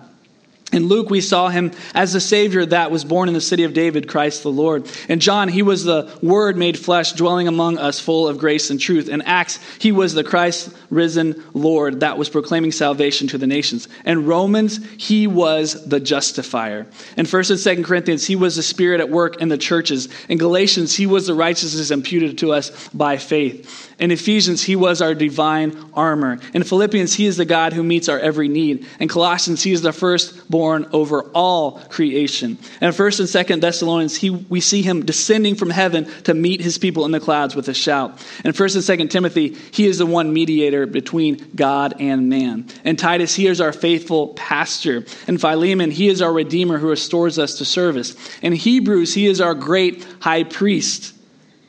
In 0.74 0.88
Luke, 0.88 1.12
we 1.12 1.22
saw 1.22 1.50
him 1.50 1.72
as 1.94 2.14
the 2.14 2.20
Savior 2.20 2.66
that 2.66 2.90
was 2.90 3.06
born 3.06 3.28
in 3.28 3.36
the 3.36 3.42
city 3.42 3.64
of 3.64 3.74
David, 3.74 4.08
Christ 4.08 4.42
the 4.42 4.50
Lord. 4.50 4.90
In 5.08 5.20
John, 5.20 5.48
he 5.48 5.62
was 5.62 5.84
the 5.84 6.12
Word 6.24 6.58
made 6.58 6.80
flesh, 6.80 7.14
dwelling 7.14 7.48
among 7.48 7.78
us, 7.78 8.00
full 8.00 8.28
of 8.28 8.40
grace 8.40 8.72
and 8.72 8.80
truth. 8.80 9.08
In 9.08 9.22
Acts, 9.22 9.60
he 9.78 9.92
was 9.92 10.16
the 10.16 10.24
Christ 10.24 10.74
risen 10.90 11.44
Lord 11.54 12.00
that 12.00 12.18
was 12.18 12.28
proclaiming 12.28 12.72
salvation 12.72 13.28
to 13.28 13.38
the 13.38 13.46
nations. 13.46 13.88
In 14.04 14.26
Romans, 14.26 14.80
he 14.98 15.28
was 15.28 15.86
the 15.86 16.00
justifier. 16.00 16.88
In 17.18 17.28
1st 17.28 17.52
and 17.52 17.80
2nd 17.80 17.86
Corinthians, 17.86 18.26
he 18.26 18.36
was 18.36 18.56
the 18.56 18.64
Spirit 18.64 19.00
at 19.00 19.12
work 19.12 19.42
in 19.42 19.50
the 19.50 19.58
churches. 19.60 20.10
In 20.28 20.40
Galatians, 20.40 20.96
he 20.96 21.06
was 21.06 21.28
the 21.28 21.36
righteousness 21.36 21.92
imputed 21.92 22.40
to 22.40 22.52
us 22.52 22.90
by 22.90 23.18
faith. 23.18 23.93
In 24.00 24.12
Ephesians, 24.12 24.64
he 24.64 24.76
was 24.76 25.02
our 25.02 25.14
divine 25.14 25.78
armor. 25.94 26.40
In 26.54 26.64
Philippians, 26.64 27.14
he 27.14 27.26
is 27.26 27.38
the 27.38 27.46
God 27.46 27.74
who 27.74 27.84
meets 27.84 28.10
our 28.10 28.20
every 28.20 28.48
need. 28.48 28.88
In 29.00 29.08
Colossians, 29.08 29.62
he 29.62 29.72
is 29.72 29.82
the 29.82 29.94
firstborn 29.94 30.88
over 30.92 31.24
all 31.34 31.80
creation. 31.90 32.58
And 32.82 32.94
1st 32.94 33.20
and 33.20 33.48
2nd 33.48 33.62
Thessalonians, 33.62 34.16
he, 34.16 34.30
we 34.30 34.62
see 34.62 34.82
him 34.82 35.06
descending 35.06 35.56
from 35.56 35.70
heaven 35.70 36.06
to 36.24 36.34
meet 36.34 36.62
his 36.62 36.78
people 36.78 37.06
in 37.06 37.12
the 37.12 37.20
clouds 37.20 37.56
with 37.56 37.68
a 37.68 37.74
shout. 37.74 38.26
In 38.44 38.52
1st 38.52 38.90
and 38.90 39.00
2nd 39.00 39.10
Timothy, 39.12 39.56
he 39.72 39.86
is 39.86 40.00
the 40.00 40.06
one 40.06 40.34
mediator 40.34 40.86
between 40.86 41.52
God 41.56 41.96
and 42.00 42.30
man. 42.30 42.68
In 42.84 42.96
Titus, 42.96 43.36
he 43.36 43.48
is 43.48 43.62
our 43.62 43.74
faithful 43.74 44.30
pastor. 44.30 45.06
In 45.28 45.38
Philemon, 45.38 45.92
he 45.92 46.08
is 46.08 46.22
our 46.22 46.34
redeemer 46.34 46.78
who 46.78 46.90
restores 46.90 47.38
us 47.38 47.58
to 47.60 47.66
service. 47.66 48.16
In 48.42 48.54
Hebrews, 48.54 49.14
he 49.14 49.28
is 49.28 49.40
our 49.40 49.54
great 49.54 50.06
high 50.20 50.44
priest. 50.44 51.13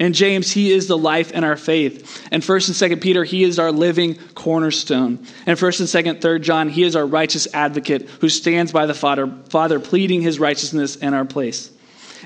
In 0.04 0.12
James, 0.12 0.52
he 0.52 0.70
is 0.70 0.86
the 0.86 0.98
life 0.98 1.32
in 1.32 1.44
our 1.44 1.56
faith. 1.56 2.28
And 2.30 2.42
1st 2.42 2.82
and 2.82 2.92
2nd 2.92 3.02
Peter, 3.02 3.24
he 3.24 3.42
is 3.42 3.58
our 3.58 3.72
living 3.72 4.16
cornerstone. 4.34 5.26
And 5.46 5.58
1st 5.58 5.80
and 5.80 6.06
2nd, 6.06 6.20
3rd 6.20 6.42
John, 6.42 6.68
he 6.68 6.82
is 6.82 6.94
our 6.94 7.06
righteous 7.06 7.48
advocate 7.54 8.06
who 8.20 8.28
stands 8.28 8.70
by 8.70 8.84
the 8.84 8.92
Father, 8.92 9.26
Father 9.48 9.80
pleading 9.80 10.20
his 10.20 10.38
righteousness 10.38 10.96
in 10.96 11.14
our 11.14 11.24
place. 11.24 11.70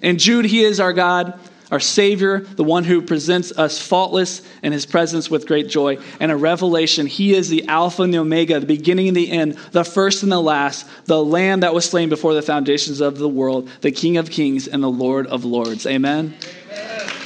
And 0.02 0.18
Jude, 0.18 0.46
he 0.46 0.64
is 0.64 0.80
our 0.80 0.92
God, 0.92 1.38
our 1.70 1.78
Savior, 1.78 2.40
the 2.40 2.64
one 2.64 2.82
who 2.82 3.00
presents 3.00 3.56
us 3.56 3.80
faultless 3.80 4.42
in 4.60 4.72
his 4.72 4.84
presence 4.84 5.30
with 5.30 5.46
great 5.46 5.68
joy. 5.68 5.98
And 6.18 6.32
in 6.32 6.40
Revelation, 6.40 7.06
he 7.06 7.32
is 7.32 7.48
the 7.48 7.68
Alpha 7.68 8.02
and 8.02 8.12
the 8.12 8.18
Omega, 8.18 8.58
the 8.58 8.66
beginning 8.66 9.06
and 9.06 9.16
the 9.16 9.30
end, 9.30 9.54
the 9.70 9.84
first 9.84 10.24
and 10.24 10.32
the 10.32 10.42
last, 10.42 10.84
the 11.04 11.22
Lamb 11.22 11.60
that 11.60 11.74
was 11.74 11.84
slain 11.84 12.08
before 12.08 12.34
the 12.34 12.42
foundations 12.42 13.00
of 13.00 13.18
the 13.18 13.28
world, 13.28 13.70
the 13.82 13.92
King 13.92 14.16
of 14.16 14.30
kings 14.30 14.66
and 14.66 14.82
the 14.82 14.90
Lord 14.90 15.28
of 15.28 15.44
lords. 15.44 15.86
Amen. 15.86 16.34
Amen. 16.72 17.17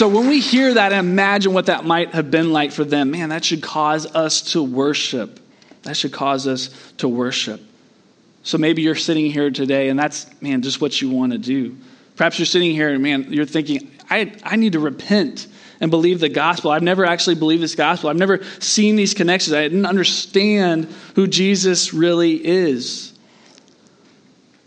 So 0.00 0.08
when 0.08 0.28
we 0.28 0.40
hear 0.40 0.72
that 0.72 0.94
and 0.94 1.06
imagine 1.06 1.52
what 1.52 1.66
that 1.66 1.84
might 1.84 2.14
have 2.14 2.30
been 2.30 2.54
like 2.54 2.72
for 2.72 2.86
them, 2.86 3.10
man, 3.10 3.28
that 3.28 3.44
should 3.44 3.60
cause 3.60 4.06
us 4.06 4.40
to 4.52 4.62
worship. 4.62 5.38
That 5.82 5.94
should 5.94 6.10
cause 6.10 6.46
us 6.46 6.70
to 6.96 7.06
worship. 7.06 7.60
So 8.42 8.56
maybe 8.56 8.80
you're 8.80 8.94
sitting 8.94 9.30
here 9.30 9.50
today 9.50 9.90
and 9.90 9.98
that's, 9.98 10.26
man, 10.40 10.62
just 10.62 10.80
what 10.80 11.02
you 11.02 11.10
want 11.10 11.32
to 11.32 11.38
do. 11.38 11.76
Perhaps 12.16 12.38
you're 12.38 12.46
sitting 12.46 12.70
here 12.70 12.88
and, 12.88 13.02
man, 13.02 13.30
you're 13.30 13.44
thinking, 13.44 13.90
I, 14.08 14.32
I 14.42 14.56
need 14.56 14.72
to 14.72 14.80
repent 14.80 15.48
and 15.82 15.90
believe 15.90 16.18
the 16.18 16.30
gospel. 16.30 16.70
I've 16.70 16.82
never 16.82 17.04
actually 17.04 17.36
believed 17.36 17.62
this 17.62 17.74
gospel. 17.74 18.08
I've 18.08 18.16
never 18.16 18.42
seen 18.58 18.96
these 18.96 19.12
connections. 19.12 19.52
I 19.52 19.64
didn't 19.64 19.84
understand 19.84 20.86
who 21.14 21.26
Jesus 21.26 21.92
really 21.92 22.42
is. 22.42 23.12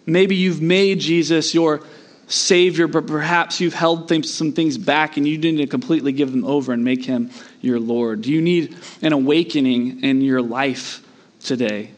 Maybe 0.06 0.36
you've 0.36 0.62
made 0.62 1.00
Jesus 1.00 1.56
your 1.56 1.82
Savior, 2.28 2.88
but 2.88 3.06
perhaps 3.06 3.60
you've 3.60 3.74
held 3.74 4.08
things, 4.08 4.34
some 4.34 4.54
things 4.54 4.78
back 4.78 5.18
and 5.18 5.28
you 5.28 5.38
didn't 5.38 5.68
completely 5.68 6.12
give 6.12 6.32
them 6.32 6.46
over 6.46 6.72
and 6.72 6.84
make 6.84 7.04
Him 7.06 7.32
your 7.62 7.80
Lord. 7.80 8.22
Do 8.22 8.32
you 8.32 8.42
need 8.42 8.76
an 9.02 9.14
awakening 9.14 10.04
in 10.04 10.22
your 10.22 10.42
life 10.42 11.06
today? 11.42 11.92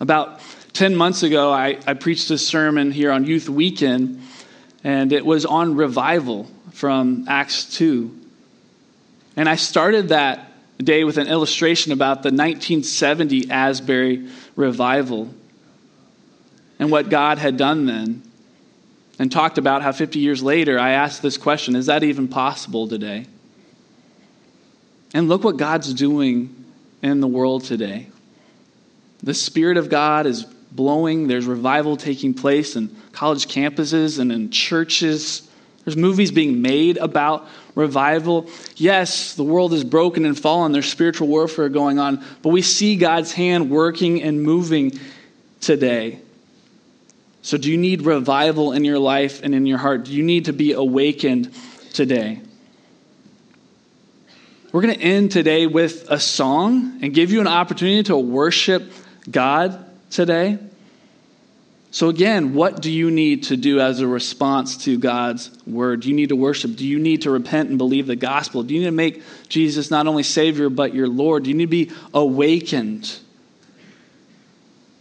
About 0.00 0.40
10 0.74 0.94
months 0.96 1.22
ago, 1.22 1.50
I, 1.50 1.78
I 1.86 1.94
preached 1.94 2.30
a 2.30 2.38
sermon 2.38 2.90
here 2.90 3.10
on 3.10 3.26
Youth 3.26 3.48
Weekend, 3.48 4.22
and 4.84 5.12
it 5.12 5.24
was 5.24 5.44
on 5.44 5.76
revival 5.76 6.50
from 6.72 7.26
Acts 7.28 7.76
2. 7.76 8.16
And 9.36 9.48
I 9.48 9.56
started 9.56 10.08
that 10.08 10.52
day 10.78 11.04
with 11.04 11.18
an 11.18 11.26
illustration 11.26 11.92
about 11.92 12.22
the 12.22 12.28
1970 12.28 13.50
Asbury 13.50 14.28
revival 14.56 15.34
and 16.78 16.90
what 16.90 17.10
God 17.10 17.38
had 17.38 17.56
done 17.56 17.86
then 17.86 18.29
and 19.20 19.30
talked 19.30 19.58
about 19.58 19.82
how 19.82 19.92
50 19.92 20.18
years 20.18 20.42
later 20.42 20.78
I 20.78 20.92
asked 20.92 21.20
this 21.20 21.36
question 21.36 21.76
is 21.76 21.86
that 21.86 22.02
even 22.02 22.26
possible 22.26 22.88
today? 22.88 23.26
And 25.12 25.28
look 25.28 25.44
what 25.44 25.58
God's 25.58 25.92
doing 25.92 26.64
in 27.02 27.20
the 27.20 27.26
world 27.28 27.64
today. 27.64 28.08
The 29.22 29.34
Spirit 29.34 29.76
of 29.76 29.90
God 29.90 30.24
is 30.24 30.44
blowing, 30.72 31.28
there's 31.28 31.44
revival 31.44 31.98
taking 31.98 32.32
place 32.32 32.76
in 32.76 32.96
college 33.12 33.46
campuses 33.46 34.18
and 34.18 34.32
in 34.32 34.50
churches. 34.50 35.46
There's 35.84 35.98
movies 35.98 36.30
being 36.30 36.62
made 36.62 36.96
about 36.96 37.46
revival. 37.74 38.48
Yes, 38.76 39.34
the 39.34 39.44
world 39.44 39.74
is 39.74 39.84
broken 39.84 40.24
and 40.24 40.38
fallen, 40.38 40.72
there's 40.72 40.90
spiritual 40.90 41.28
warfare 41.28 41.68
going 41.68 41.98
on, 41.98 42.24
but 42.40 42.50
we 42.50 42.62
see 42.62 42.96
God's 42.96 43.32
hand 43.32 43.68
working 43.68 44.22
and 44.22 44.42
moving 44.42 44.98
today. 45.60 46.20
So, 47.42 47.56
do 47.56 47.70
you 47.70 47.78
need 47.78 48.02
revival 48.02 48.72
in 48.72 48.84
your 48.84 48.98
life 48.98 49.42
and 49.42 49.54
in 49.54 49.64
your 49.66 49.78
heart? 49.78 50.04
Do 50.04 50.12
you 50.12 50.22
need 50.22 50.46
to 50.46 50.52
be 50.52 50.72
awakened 50.72 51.52
today? 51.94 52.42
We're 54.72 54.82
going 54.82 54.94
to 54.94 55.00
end 55.00 55.32
today 55.32 55.66
with 55.66 56.08
a 56.10 56.20
song 56.20 57.00
and 57.02 57.12
give 57.12 57.32
you 57.32 57.40
an 57.40 57.48
opportunity 57.48 58.04
to 58.04 58.16
worship 58.16 58.92
God 59.28 59.84
today. 60.10 60.58
So, 61.92 62.08
again, 62.08 62.54
what 62.54 62.80
do 62.80 62.90
you 62.90 63.10
need 63.10 63.44
to 63.44 63.56
do 63.56 63.80
as 63.80 63.98
a 63.98 64.06
response 64.06 64.84
to 64.84 64.96
God's 64.96 65.50
word? 65.66 66.02
Do 66.02 66.08
you 66.08 66.14
need 66.14 66.28
to 66.28 66.36
worship? 66.36 66.76
Do 66.76 66.86
you 66.86 67.00
need 67.00 67.22
to 67.22 67.30
repent 67.30 67.68
and 67.70 67.78
believe 67.78 68.06
the 68.06 68.14
gospel? 68.14 68.62
Do 68.62 68.74
you 68.74 68.80
need 68.80 68.86
to 68.86 68.92
make 68.92 69.22
Jesus 69.48 69.90
not 69.90 70.06
only 70.06 70.22
Savior, 70.22 70.68
but 70.68 70.94
your 70.94 71.08
Lord? 71.08 71.44
Do 71.44 71.50
you 71.50 71.56
need 71.56 71.64
to 71.64 71.70
be 71.70 71.90
awakened? 72.14 73.06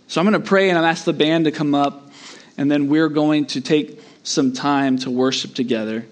So, 0.07 0.19
I'm 0.19 0.27
going 0.27 0.41
to 0.41 0.47
pray 0.47 0.69
and 0.69 0.79
I'm 0.79 0.85
ask 0.85 1.03
the 1.03 1.13
band 1.13 1.45
to 1.45 1.51
come 1.51 1.75
up 1.75 2.08
and 2.59 2.69
then 2.69 2.89
we're 2.89 3.07
going 3.07 3.45
to 3.45 3.61
take 3.61 4.01
some 4.23 4.51
time 4.51 4.97
to 4.99 5.09
worship 5.09 5.53
together. 5.53 6.05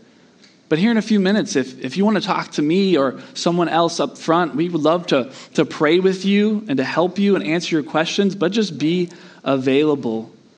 But 0.70 0.80
here 0.80 0.92
in 0.92 0.98
a 0.98 1.02
few 1.02 1.20
minutes, 1.20 1.58
if, 1.58 1.84
if 1.84 1.98
you 1.98 2.06
want 2.06 2.16
to 2.16 2.24
talk 2.24 2.52
to 2.54 2.62
me 2.62 2.98
or 2.98 3.20
someone 3.34 3.68
else 3.68 4.00
up 4.00 4.18
front, 4.18 4.56
we 4.56 4.70
would 4.70 4.82
love 4.82 5.08
to, 5.08 5.30
to 5.56 5.66
pray 5.66 6.00
with 6.00 6.24
you 6.24 6.64
and 6.70 6.78
to 6.78 6.86
help 6.86 7.20
you 7.20 7.36
and 7.36 7.44
answer 7.44 7.76
your 7.76 7.84
questions, 7.84 8.34
but 8.34 8.54
just 8.54 8.78
be 8.78 9.10
available. 9.44 10.32